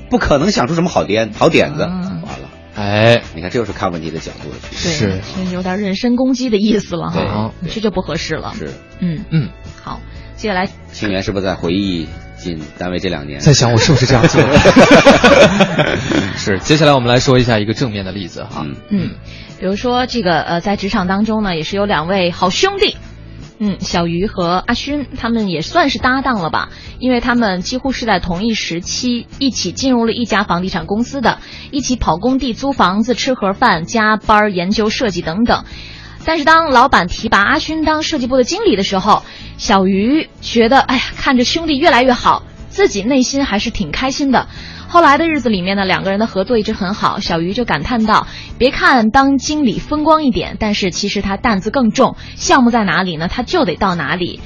[0.09, 1.81] 不可能想出什么好点好点子。
[1.81, 2.51] 完了。
[2.79, 4.57] 哎，你看，这就是看问题的角度了。
[4.71, 5.21] 是，
[5.53, 7.53] 有点人身攻击的意思了哈。
[7.69, 8.55] 这就不合适了。
[8.57, 8.71] 是，
[9.01, 9.49] 嗯嗯，
[9.83, 10.01] 好，
[10.37, 12.07] 接下来，青年是不是在回忆
[12.37, 13.41] 进单位这两年？
[13.41, 14.41] 在想我是不是这样做？
[16.39, 18.65] 是，接下来我们来说一下一个正面的例子哈。
[18.91, 19.11] 嗯，
[19.59, 22.97] 比如说这个呃，在职场当中呢，也是有两位好兄弟。
[23.61, 26.69] 嗯，小鱼和阿勋他们也算是搭档了吧，
[27.01, 31.41] 因为他们几乎是在同一时期一起进入了一家房地产公司的，
[31.73, 35.65] 一起跑工地、租房子、吃盒饭、加班研究设计等等。
[36.25, 39.23] 但是当老板提拔阿勋当设计部的经理的时候，
[39.57, 44.47] 小鱼觉得，哎呀，看着兄弟越来越好，自己内心还是挺开心的。
[44.91, 47.21] 后来的日子里面呢，两个人的合作一直很好。
[47.21, 48.27] 小鱼就感叹道
[48.57, 52.17] ：“别看当经理风光一点，但是其实他担子更重。
[52.37, 54.41] 项目在哪里呢，他就得到哪里。”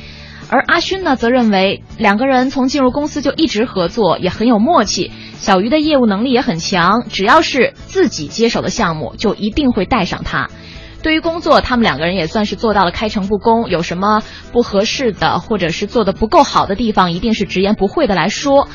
[0.51, 5.12] 而阿勋呢，则认为两个人从进入公司就一直合作，也很有默契。
[5.34, 10.51] 小鱼的业务能力也很强，只要是自己接手的项目，就一定会带上他。
[11.03, 13.70] 对于工作，他们两个人也算是做到了开诚布公。
[13.70, 14.22] 有什么
[14.53, 18.66] 不合适的，或者是做的不够好的地方，一定是直言不讳的来说。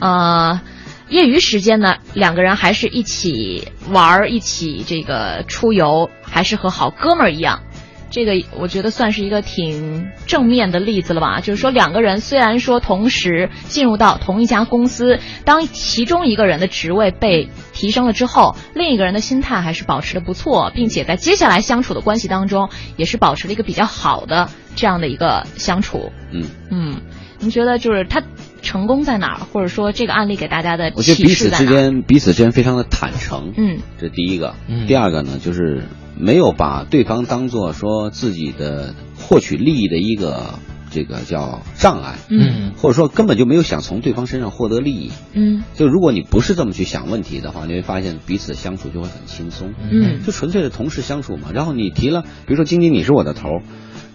[0.00, 0.62] 呃。
[1.10, 7.62] 业余时间呢，两个人还是一起玩儿，一起这个出游，还是和好哥们儿一样。
[8.10, 11.40] 这个我觉得算是一个挺正面的例子了吧？
[11.40, 26.10] 就是说，两个人虽然说同时进入到同一家公司，当其中一个人的职位被提升了之后，另一个人的心态还是保持的不错，并且在接下来相处的关系当中，也是保持了一个比较好的这样的一个相处。
[26.32, 27.00] 嗯嗯，
[27.38, 28.22] 您觉得就是他？
[28.60, 29.40] 成功在哪儿？
[29.52, 33.52] 或者说这个案例给大家的我觉得彼此之间彼此之间非常的坦诚。
[33.56, 34.54] 嗯，这第一个。
[34.68, 34.86] 嗯。
[34.86, 35.84] 第二个呢，就是
[36.16, 40.58] 没有把对方当做说自己的获取利益的一个
[40.90, 42.18] 这个叫障碍。
[42.28, 42.72] 嗯。
[42.76, 45.10] 或者说根本就没有想从对方身上获得利益。
[45.32, 45.64] 嗯。
[45.74, 49.72] 就如果你不是这么去想问题的话，你会发现彼此相处就会很轻松。
[49.90, 50.22] 嗯。
[50.24, 51.48] 就纯粹的同事相处嘛。
[51.54, 53.48] 然后你提了，比如说晶晶你是我的头，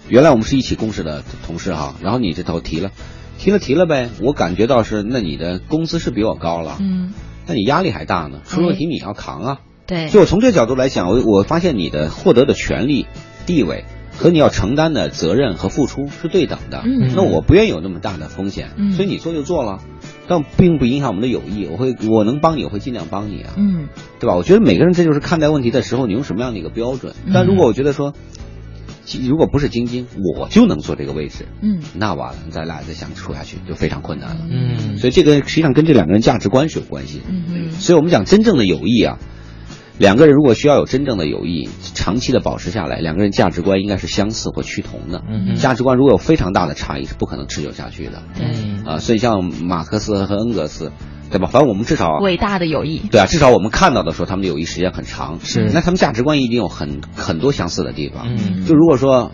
[0.07, 2.91] 原来我们是一起共事的同事哈，然后你这头提了。
[3.37, 7.13] 提了提了呗，我感觉到是，那你的工资是比我高了，嗯，
[7.47, 13.05] 那你压力还大呢，出问题你要扛啊，对，就我从这个角度来讲，我我发现你的获得的权利、
[13.45, 13.85] 地位
[14.17, 19.79] 和你要承担的责任和付出是对等的，嗯，那我不愿意有那么大的风险，嗯，所以你做就做了，
[20.27, 24.35] 但并不影响我们的友谊，我会我能帮你，我会尽量帮你啊，嗯，对吧？
[24.35, 27.13] 我觉得每个人这就是看待问题的时候，你用什么样的一个标准？
[27.33, 28.13] 但如果我觉得说。
[29.27, 31.45] 如果不是晶晶，我就能坐这个位置。
[31.61, 34.47] 嗯，那完了，咱俩再想处下去就非常困难了。
[34.49, 37.21] 嗯，所以这个实际上跟这两个人价值观是有关系。
[37.27, 39.19] 嗯嗯，所以我们讲真正的友谊啊，
[39.97, 45.21] 两个人如果需要有真正的友谊，长期的保持下来，两个人价值观应该是相似或趋同的。
[45.29, 48.23] 嗯，价值观如果有非常大的差异，是不可能持久下去的。
[48.37, 48.47] 对，
[48.85, 50.91] 啊，所以像马克思和恩格斯。
[51.29, 51.47] 对吧？
[51.51, 55.39] 反正我们至少伟大的友谊，对啊，至少我们看到的说他们的友谊时间很长。
[55.43, 58.27] 是，那他们价值观一定有很很多相似的地方。
[58.29, 59.31] 嗯，就如果说。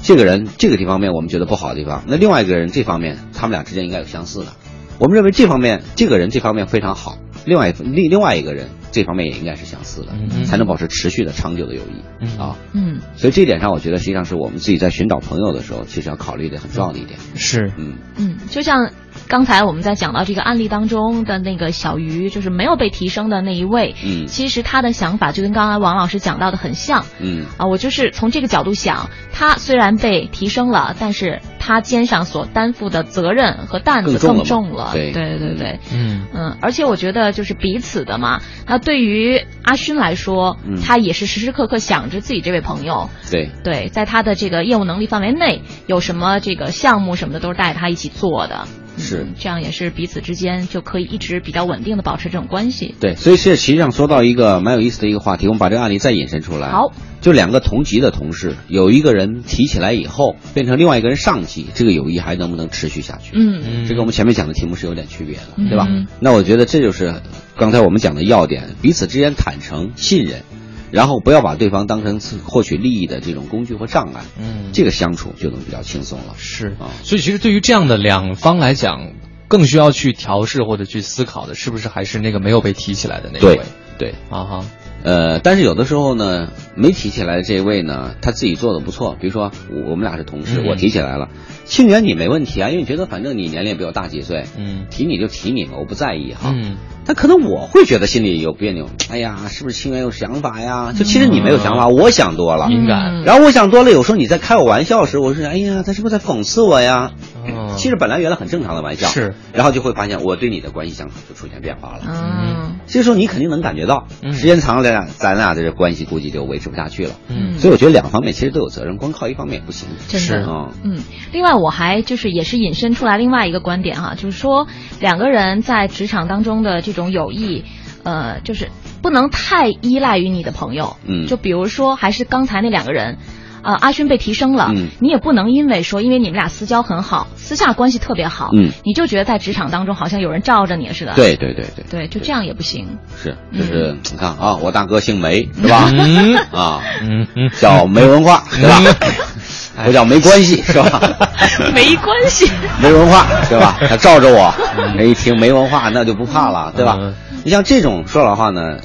[0.00, 4.52] 这个人这个地方面我们觉得不好的地方，那另外一个人这方面他们俩之间应该有相似的，
[5.00, 12.56] 我们认为这方面这个人这方面非常好，另外另另外一个人这方面也应该是相似的，嗯才能保持持续的长久的友谊、嗯啊。
[12.72, 17.18] 嗯所以这一点上，我觉得实际上是我们自己在寻找朋友的时候，其实要考虑的很重要的一点。
[17.34, 18.92] 是，嗯嗯，就像
[19.28, 27.04] 刚才我们在讲到这个案例当中的那个小鱼，就是没有被提升的那一位，嗯其实他的想法就跟刚才王老师讲到的很像。
[27.20, 34.90] 嗯啊，我就是从这个角度想，他虽然被提升了，但是他肩上所担负的责任和担子更重了重了。
[34.94, 38.40] 对对对对，嗯嗯，而且我觉得就是彼此的嘛。
[38.66, 43.10] 那对于阿勋来说，嗯他也是时时刻刻想着自己这位朋友。
[43.30, 48.66] 对对，在他的这个业务能力范围内，有什么这个项目什么的都是带着他一起做的。
[48.98, 52.94] 是嗯这样也是彼此之间就可以一直比较稳定的保持这种关系。
[53.00, 56.70] 对，所以这实际上说到一个蛮有意思的一个话题，我们把这个案例再引申出来。
[56.70, 63.32] 好，就两个同级的同事，有一个人提起来以后，变成另外一个人上级，这个友谊还能不能持续下去？
[63.34, 65.88] 嗯这跟我们前面讲的题目是有点区别的，嗯对吧？
[66.20, 67.14] 那我觉得这就是
[67.56, 70.42] 刚才我们讲的要点，彼此之间坦诚、信任，
[70.90, 76.34] 然后不要把对方当成是获取利益的这种工具或障碍，嗯，这个相处就能比较轻松了。
[76.36, 79.12] 是啊，所以其实对于这样的两方来讲，
[79.48, 83.62] 更需要去调试或者去思考的，是不是还是那个没有被提起来的那一对位？
[83.98, 84.64] 对啊哈，
[85.02, 89.16] 呃，但是有的时候呢，没提起来的这位呢，他自己做的不错。
[89.20, 91.30] 比如说，我我们俩是同事，嗯我提起来了，
[91.64, 96.52] 庆元你没问题啊，因为你觉得反正你年龄比我大几岁，嗯，提你就提你嘛，我不在意哈。
[96.54, 96.76] 嗯，
[97.08, 100.92] 但可能我会觉得心里有别扭，哎呀，是不是清源有想法呀？
[100.94, 107.12] 就其实你没有想法，我想多了，嗯敏感然后我想多了，有时候你在开我玩笑时，我是哎呀，他是不是在讽刺我呀？
[107.46, 112.02] 哦其实本来原来很正常的玩笑，是，然后就会发现我对你的关系想法就出现变化了。
[112.08, 117.12] 嗯这个时候你肯定能感觉到，嗯时间长了，咱俩咱俩的这关系估计就维持不下去了。
[117.28, 119.88] 嗯所以我觉得两方面其实都有责任，光靠一方面也不行。
[120.08, 120.98] 真的嗯，嗯，
[121.32, 124.66] 另外我还就是也是引申出来另外一个观点哈，就是说
[125.00, 127.64] 两个人在职场当中的这种友谊，
[128.02, 128.70] 呃，就是
[129.02, 130.96] 不能太依赖于你的朋友。
[131.06, 133.18] 嗯就比如说还是刚才那两个人。
[133.60, 141.14] 呃，阿勋被提升了，嗯你也不能因为说，因为你们俩私交很好，私下关系特别好，嗯你就觉得在职场当中好像有人罩着你似的。
[141.14, 142.98] 对对对对，对，就这样也不行。
[143.20, 145.90] 是就是你看啊，我大哥姓梅是吧？
[145.92, 148.80] 嗯 啊，嗯嗯，叫没文化是吧？
[149.84, 151.00] 不叫没关系是吧？
[151.74, 152.50] 没关系。
[152.82, 153.76] 没文化对吧？
[153.88, 154.52] 他罩着我，
[154.96, 157.14] 人一听没文化那就不怕了对吧嗯？
[157.44, 158.78] 你像这种说老话呢，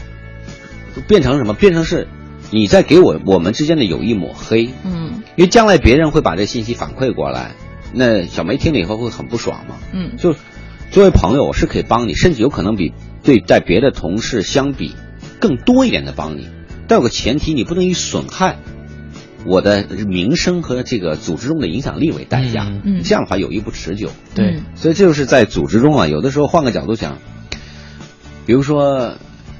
[1.07, 1.53] 变成什么？
[1.53, 2.07] 变成是
[2.51, 4.69] 你在给我我们之间的友谊抹黑。
[4.85, 7.51] 嗯因为将来别人会把这信息反馈过来，
[7.91, 9.75] 那小梅听了以后会很不爽嘛。
[9.91, 10.35] 嗯就
[10.91, 14.95] 作为朋友，我是可以帮你，甚至有可能比对待别的同事相比
[15.39, 16.49] 更多一点的帮你。
[16.87, 18.57] 但有个前提，你不能以损害
[19.45, 22.67] 我的名声和这个组织中的影响力为代价。
[23.03, 24.09] 这样的话友谊不持久。
[24.35, 27.17] 对嗯所以这就是在组织中啊，有的时候换个角度想，
[28.45, 29.15] 比如说，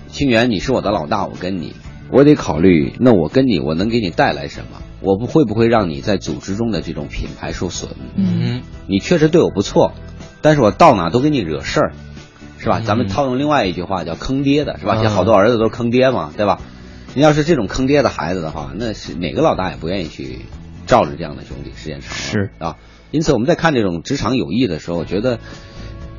[0.10, 1.76] 清源，你是我的老大，我跟你，
[2.12, 4.82] 我得考虑，那我跟你，我能给你带来什么？
[5.02, 7.92] 我不会不会让你在组织中的这种品牌受损？
[8.16, 9.94] 嗯你确实对我不错，
[10.42, 11.92] 但是我到哪都给你惹事儿，
[12.58, 12.80] 是吧？
[12.80, 14.94] 嗯咱们套用另外一句话叫坑爹的，是吧？
[14.96, 16.60] 嗯现在好多儿子都是坑爹嘛，对吧？
[17.16, 20.40] 你要是这种坑爹的孩子的话，那是哪个老大也不愿意去
[20.86, 22.78] 罩着这样的兄弟，时间长了是啊。
[23.12, 25.40] 因此我们在看这种职场友谊的时候，觉得。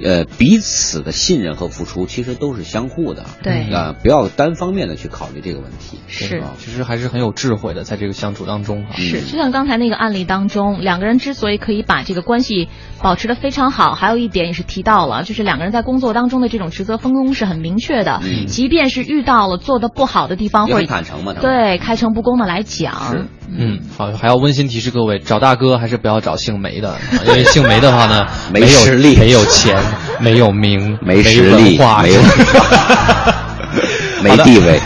[0.02, 3.72] 呃，彼此的信任和付出其实都是相互的，对。
[3.72, 5.98] 啊、不要单方面的去考虑这个问题。
[6.08, 6.38] 是。
[6.38, 6.52] 啊。
[6.58, 8.94] 其实还是很有智慧的，在这个相处当中哈。
[8.96, 12.68] 是，就像刚才那个案例当中，两个人之所以可以把这个关系
[13.00, 18.46] 保持的非常好，还有一点也是提到了，就是两个人在工作当中的这种职责分工是很明确的，嗯。
[18.46, 29.76] 即便是遇到了做的不好的地方，也或者很坦诚嘛，对开诚布公的来讲，嗯，好，还要温馨提示各位，找大哥还是不要找姓梅的，啊 因为姓梅的话呢，没有实力没有钱，
[30.20, 32.20] 没有名，没实力文化，没有
[34.22, 34.80] 没地位。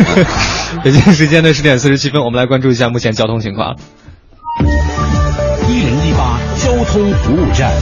[0.84, 3.76] 北京时间的十点四十七分，我们来关注一下目前交通情况。
[5.68, 7.72] 一零一八交通服务站。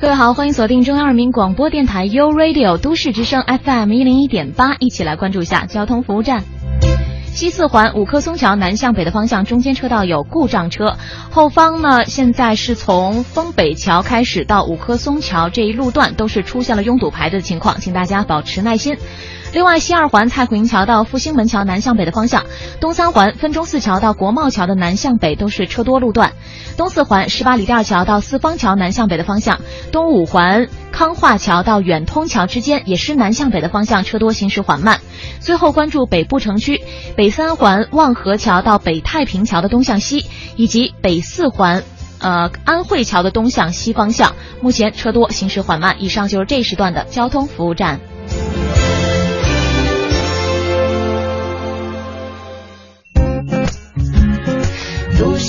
[0.00, 6.42] 各位好，欢迎锁定中央人民广播电台 U Radio 都市之声 FM 一零一点八，一起来关注一下交通服务站。
[7.34, 10.96] 西四环五棵松桥南向北的方向中间车道有故障车，
[11.30, 18.96] 后方呢现在是从丰北桥开始到五棵松桥这一路段都是出现了拥堵排队的情况，请大家保持耐心。
[19.52, 22.44] 另外，西二环蔡虎营桥到复兴门桥南向北的方向，
[22.80, 26.30] 东三环分钟寺桥到国贸桥的南向北都是车多路段；
[26.78, 29.60] 东四环十八里店桥到四方桥南向北的方向，
[29.92, 35.00] 东五环康化桥到远通桥之间也是南向北的方向车多，行驶缓慢。
[35.40, 36.80] 最后关注北部城区，
[37.14, 40.24] 北三环望河桥到北太平桥的东向西，
[40.56, 41.82] 以及北四环。
[42.24, 45.96] 呃安慧桥的东向西方向，目前车多，行驶缓慢。
[45.98, 47.98] 以上就是这时段的交通服务站。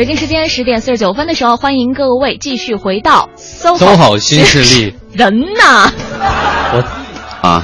[0.00, 4.94] 北京时间十点四十九分的时候，欢迎各位继续回到 SOHO, SOHO 新势力。
[5.12, 5.92] 人呐，
[6.72, 6.82] 我
[7.46, 7.62] 啊。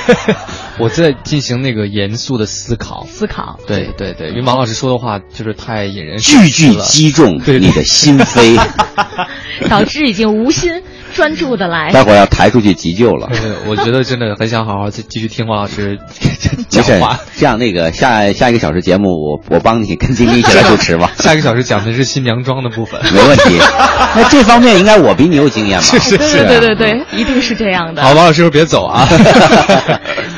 [0.78, 8.62] 我在进行那个严肃的思考，思考，对对对，因为王老师说的话就是太引人句句击中你的心扉，
[9.70, 10.82] 导致已经无心
[11.18, 11.90] 专注的来。
[11.90, 13.28] 待会儿要抬出去急救了。
[13.66, 15.98] 我觉得真的很想好好继继续听王老师
[16.70, 17.18] 讲话。
[17.36, 21.10] 这样，那个下下一个小时节目，我我帮你跟晶晶一起来主持吧。
[21.18, 23.58] 下一个小时讲的是新娘妆的部分， 没问题。
[24.14, 25.84] 那这方面应该我比你有经验吧？
[25.84, 28.02] 是是是，对对对，一定是这样的。
[28.02, 29.04] 好，王老师别走啊。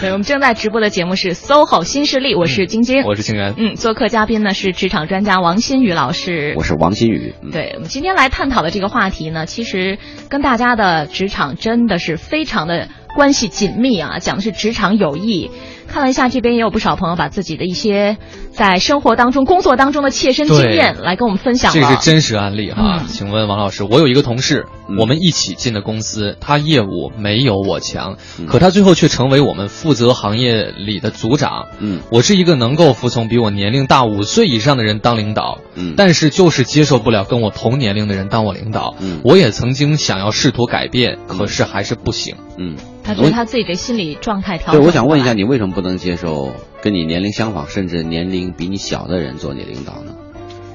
[0.00, 3.54] 对，我们正在直播的节目是 SOHO 新势力，我是晶晶，我是清源。
[3.58, 7.34] 嗯，做客嘉宾呢是职场专家王新宇老师，我是王新宇。
[7.52, 9.98] 对，我们今天来探讨的这个话题呢，其实
[10.30, 15.50] 跟大家他的职场真的是非常的关系紧密啊，讲的是职场友谊。
[15.90, 18.16] 看了一下，这边也有不少朋友把自己的一些
[18.52, 21.72] 在生活当中、工作当中的切身经验来跟我们分享。
[21.72, 24.66] 这是真实案例哈，请问王老师，我有一个同事，
[24.98, 28.16] 我们一起进的公司，他业务没有我强，
[28.46, 31.66] 可他最后却成为我们负责行业里的组长。
[31.80, 38.94] 嗯，我是一个能够服从比我年龄大五岁以上的人当领导，嗯，但是就是接受不了跟我同年龄的人当我领导。
[39.00, 42.36] 嗯，我也曾经想要试图改变，可是还是不行。
[42.56, 42.76] 嗯。
[43.02, 50.14] 他觉得他自己的心理状态调整对，我想问一下，你为什么不能接受跟你年龄相仿，甚至年龄比你小的人做你领导呢？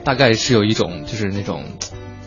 [0.04, 1.64] 大概是有一种就是那种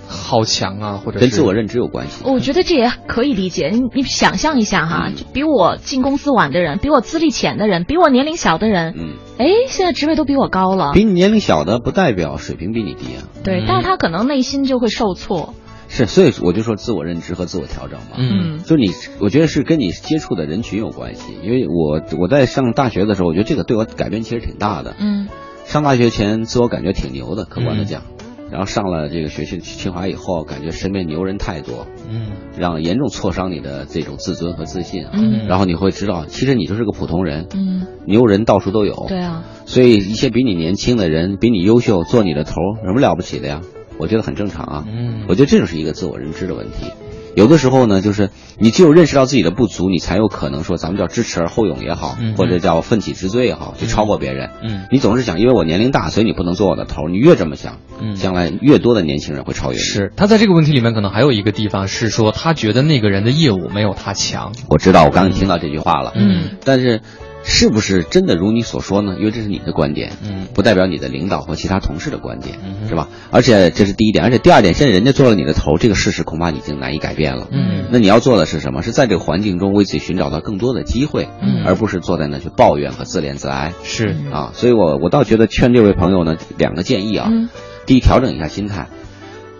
[0.08, 2.24] 好强啊，或者跟自我认知有关系。
[2.24, 3.68] 我觉得这也可以理解。
[3.68, 10.92] 你你想象一下哈，就比我进公司晚的人，比我资历浅的人，比我年龄小的人，嗯，哎，现在职位都比我高了。
[10.92, 13.22] 比你年龄小的不代表水平比你低啊。
[13.44, 15.54] 对，但是他可能内心就会受挫。
[15.88, 18.16] 是，所以我就说自我认知和自我调整嘛。
[18.18, 21.32] 嗯，就你，我觉得是跟你接触的人群有关系。
[21.42, 24.94] 因为我我在上大学的时候，我觉得这个对我改变其实挺大的。
[25.00, 25.28] 嗯，
[25.64, 28.02] 上大学前自我感觉挺牛的，客观的讲。
[28.50, 31.86] 然后上了这个学习清华以后，感觉身边牛人太多。
[32.08, 35.10] 嗯，让严重挫伤你的这种自尊和自信啊。
[35.12, 37.46] 嗯，然后你会知道，其实你就是个普通人。
[37.54, 39.04] 嗯，牛人到处都有。
[39.08, 39.44] 对啊。
[39.66, 43.60] 所以一些比你年轻的人，比你优秀，做你的头，有什么了不起的呀？
[43.98, 46.92] 我觉得很正常啊，嗯，我觉得这就是一个自我认知的问题。
[47.36, 54.50] 有的时候呢，就是你只有认识到自己的不足，你才有可能说，咱们叫知耻而后勇也好，嗯、或者叫奋起直追也好，去超过别人。
[54.60, 57.06] 嗯，你总是想，因为我年龄大，所以你不能做我的头。
[57.08, 59.82] 你越这么想，嗯，将来越多的年轻人会超越你。
[59.82, 64.52] 是他在这个问题里面，可能还有一个地方是说，他觉得那个人的业务没有他强。
[64.68, 66.12] 我知道，我刚刚听到这句话了。
[66.16, 67.02] 嗯，但是。
[67.50, 69.16] 是不是真的如你所说呢？
[69.18, 73.08] 因为这是你的观点，嗯，不代表你的领导或其他同事的观点，嗯、是吧？
[73.30, 77.86] 而且这是第一点，而且第二点，现在人家做了你的头，这个事实恐怕已经难以改变了，嗯。
[77.90, 78.82] 那你要做的是什么？
[78.82, 83.72] 是在这个环境中为自己寻找到更多的机会，嗯，而不是坐在那去抱怨和自怜自哀。
[83.82, 87.48] 是啊，所以我我倒觉得劝这位朋友呢，两个建议啊，嗯、
[87.86, 88.88] 第一，调整一下心态，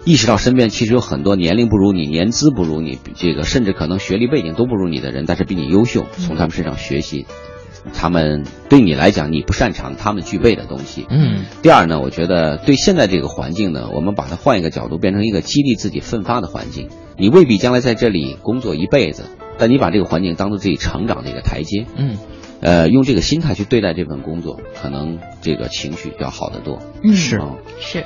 [0.05, 7.25] 意识到身边其实有很多年龄不如你、年资不如你，这个甚至可能学历背景都不如你的人，但是比你优秀，从他们身上学习。
[7.93, 11.07] 他们对你来讲，你不擅长，他们具备的东西。
[11.11, 11.45] 嗯。
[11.63, 16.89] 第二呢，我觉得对现在这个环境呢，我们把它换一个角度，变成一个激励自己奋发的环境。
[17.17, 19.25] 你未必将来在这里工作一辈子，
[19.59, 21.87] 但你把这个环境当做自己成长的一个台阶。
[21.97, 22.17] 嗯。
[22.61, 26.83] 呃，用这个心态去对待这份工作，可能这个情绪要好得多。
[27.05, 27.41] 嗯，是
[27.79, 28.05] 是。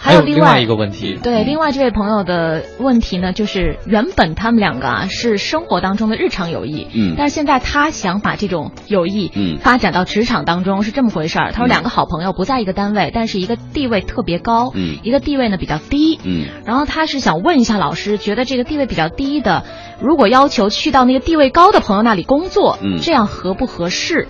[0.00, 11.50] 还有另外一个问题，对，另外这位朋友的问题呢，就是原本他们两个啊是生活当中的日常友谊，嗯，但是现在他想把这种友谊，嗯，发展到职场当中是这么回事儿。
[11.52, 19.64] 他说两个好朋友不在一个单位，但是一个地位特别高，嗯，一个地位呢比较低，嗯，然后他是想问一下老师，觉得这个地位比较低的，
[20.00, 24.28] 如果要求去到那个地位高的朋友那里工作，嗯，这样合不合适？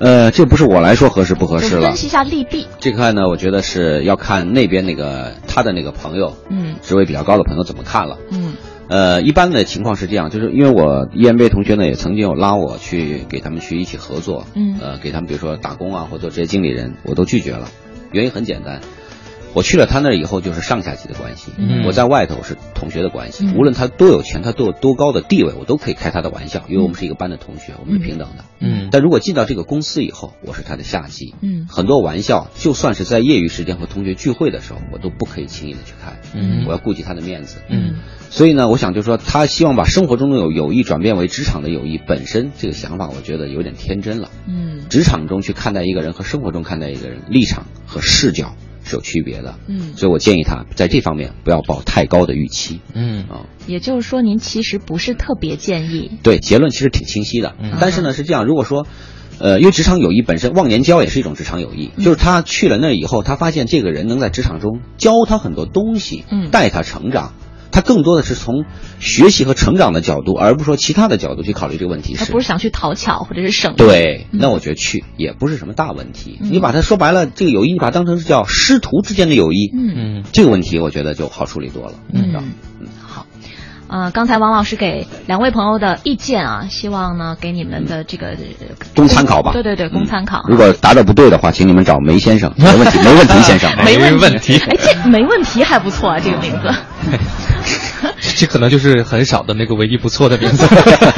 [0.00, 1.82] 呃，这不是我来说合适不合适了。
[1.88, 2.66] 分析一下利弊。
[2.78, 8.16] 这块呢，我觉得是要看那边那个他的那个朋友，嗯，职位比较高的朋友怎么看了。
[8.30, 8.54] 嗯，
[8.88, 17.68] 呃，一般的情况是这样，就是因为我 EMBA 同学呢也曾经有拉我去给他们去一起合作，嗯，呃，给他们比如说打工啊或者做职业经理人，我都拒绝了，
[18.10, 18.80] 原因很简单，
[19.52, 21.52] 我去了他那儿以后，就是上下级的关系。
[21.58, 28.44] 嗯我在外头是同学的关系，嗯无论他多有钱，他多有多高的地位，我都可以开他的玩笑，因为我们是一个班的同学，我们是平等的。
[28.60, 37.58] 嗯但如果进到这个公司以后，我是他的下级，嗯很多玩笑，就算是在业余时间和同学聚会的时候，我都不可以轻易的去开，嗯我要顾及他的面子。
[37.68, 37.96] 嗯
[38.30, 44.30] 所以呢，我想就说，他希望把生活中的友友谊转变为职场的友谊，本身这个想法，我觉得有点天真了。
[44.46, 48.54] 嗯职场中去看待一个人和生活中看待一个人，立场和视角
[48.90, 49.54] 是有区别的。
[49.68, 52.80] 嗯，所以我建议他在这方面不要抱太高的预期。
[52.92, 56.10] 嗯啊，也就是说，您其实不是特别建议。
[56.22, 57.54] 对，结论其实挺清晰的。
[57.62, 58.86] 嗯但是呢，是这样，如果说。
[59.42, 67.32] 呃，因为职场友谊本身，忘年交也是一种职场友谊，嗯就是他去了那以后，他发现这个人能在职场中教他很多东西，嗯带他成长，
[67.72, 68.64] 他更多的是从
[68.98, 72.14] 学习和成长的角度，而不是说其他的角度去考虑这个问题。
[72.14, 73.76] 他不是想去讨巧或者是省力。
[73.76, 76.38] 对，那我觉得去也不是什么大问题。
[76.40, 81.94] 嗯你把它说白了，这个友谊你把它当成是叫师徒之间的友谊，嗯嗯这个问题我觉得就好处理多了。
[82.12, 82.40] 嗯，好。
[83.90, 88.36] 呃，刚才王老师给两位朋友的意见啊，希望呢给你们的这个
[88.94, 89.50] 供参考吧。
[89.52, 90.44] 对对对，供参考啊。
[90.46, 94.58] 如果答的不对的话，请你们找梅先生，没问题，没问题， 先生，没问题。
[94.58, 96.72] 哎，这没问题还不错啊，这个名字。
[98.36, 100.66] 这可能就是很少的那个唯一不错的名字。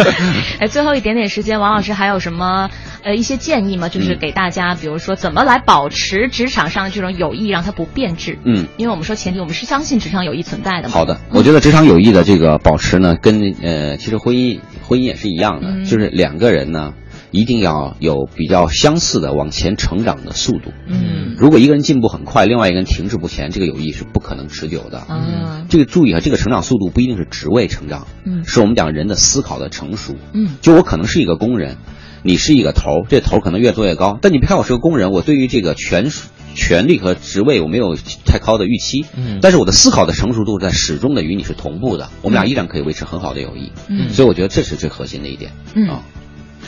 [0.61, 2.70] 哎，最后一点点时间，王老师还有什么
[3.03, 3.89] 呃一些建议吗？
[3.89, 8.39] 就是给大家，比如说怎么来保持职场上的这种友谊，让它不变质。
[8.45, 10.95] 嗯，因为我们说前提，我们是相信职场友谊存在的嘛。
[10.95, 16.95] 好的，我觉得职场友谊的这个保持呢，跟呃其实婚姻婚姻也是一样的，嗯就是两个人呢
[17.30, 20.72] 一定要有比较相似的往前成长的速度。
[20.87, 24.99] 嗯如果一个人进步很快，另外一个人停滞不前，这个友谊是不可能持久的。
[24.99, 30.16] 啊，这个注意啊，这个成长速度不一定是职位成长，嗯是我们讲人的思考的成熟。
[30.35, 31.79] 嗯就我可能是一个工人，
[32.23, 34.18] 你是一个头儿，这头儿可能越做越高。
[34.20, 36.11] 但你别看我是个工人，我对于这个权
[36.55, 37.97] 权力和职位我没有
[38.27, 39.07] 太高的预期。
[39.16, 43.73] 嗯但是我的思考的成熟度在始终的与你是同步的，我们俩依然可以维持很好的友谊。
[43.89, 45.53] 嗯所以我觉得这是最核心的一点。
[45.75, 46.03] 嗯啊，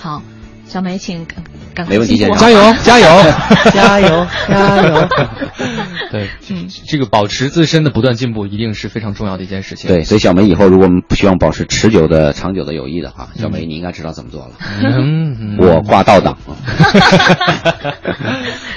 [0.00, 0.22] 好，
[0.66, 1.36] 小梅，请赶
[1.74, 2.98] 赶快没问题加油， 加油，加
[4.00, 5.08] 油，加油！
[6.10, 9.88] 对，嗯这个保持自身的不断进步，一定是非常重要的一件事情。
[9.88, 14.52] 对，所以小梅以后如果我们不希望保持持久的、长久的友谊的话，小梅你应该知道怎么做了。
[14.82, 16.36] 嗯，嗯我挂倒档。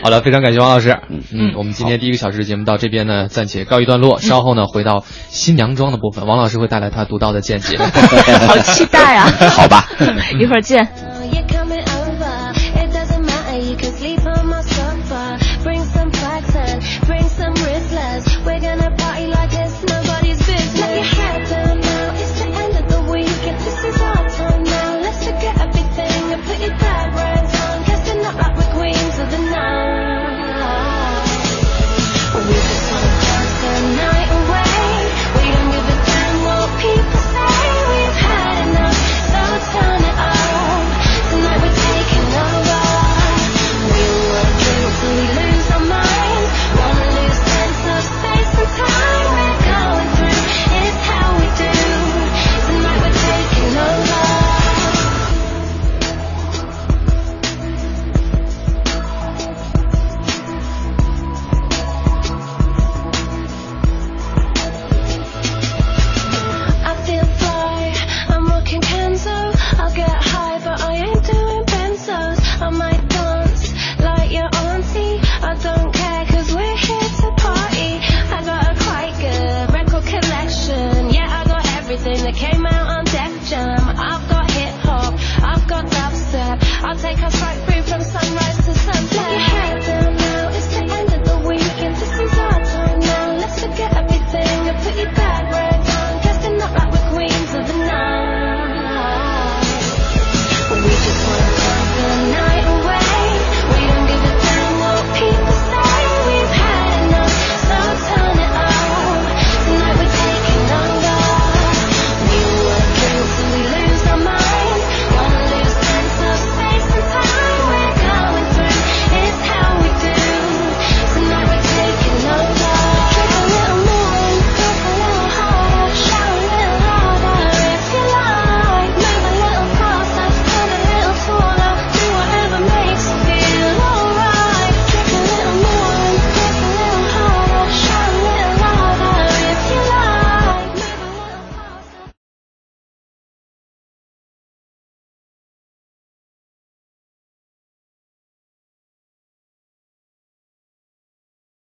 [0.03, 0.97] 好的，非常感谢王老师。
[1.09, 4.19] 嗯嗯，我们今天第一个小时的节目到这边呢，暂且告一段落。
[4.19, 7.77] 稍后呢，回到新娘妆的部分，王老师会带来他独到的见解。
[8.47, 9.31] 好期待啊！
[9.51, 9.87] 好吧，
[10.39, 10.87] 一会儿见。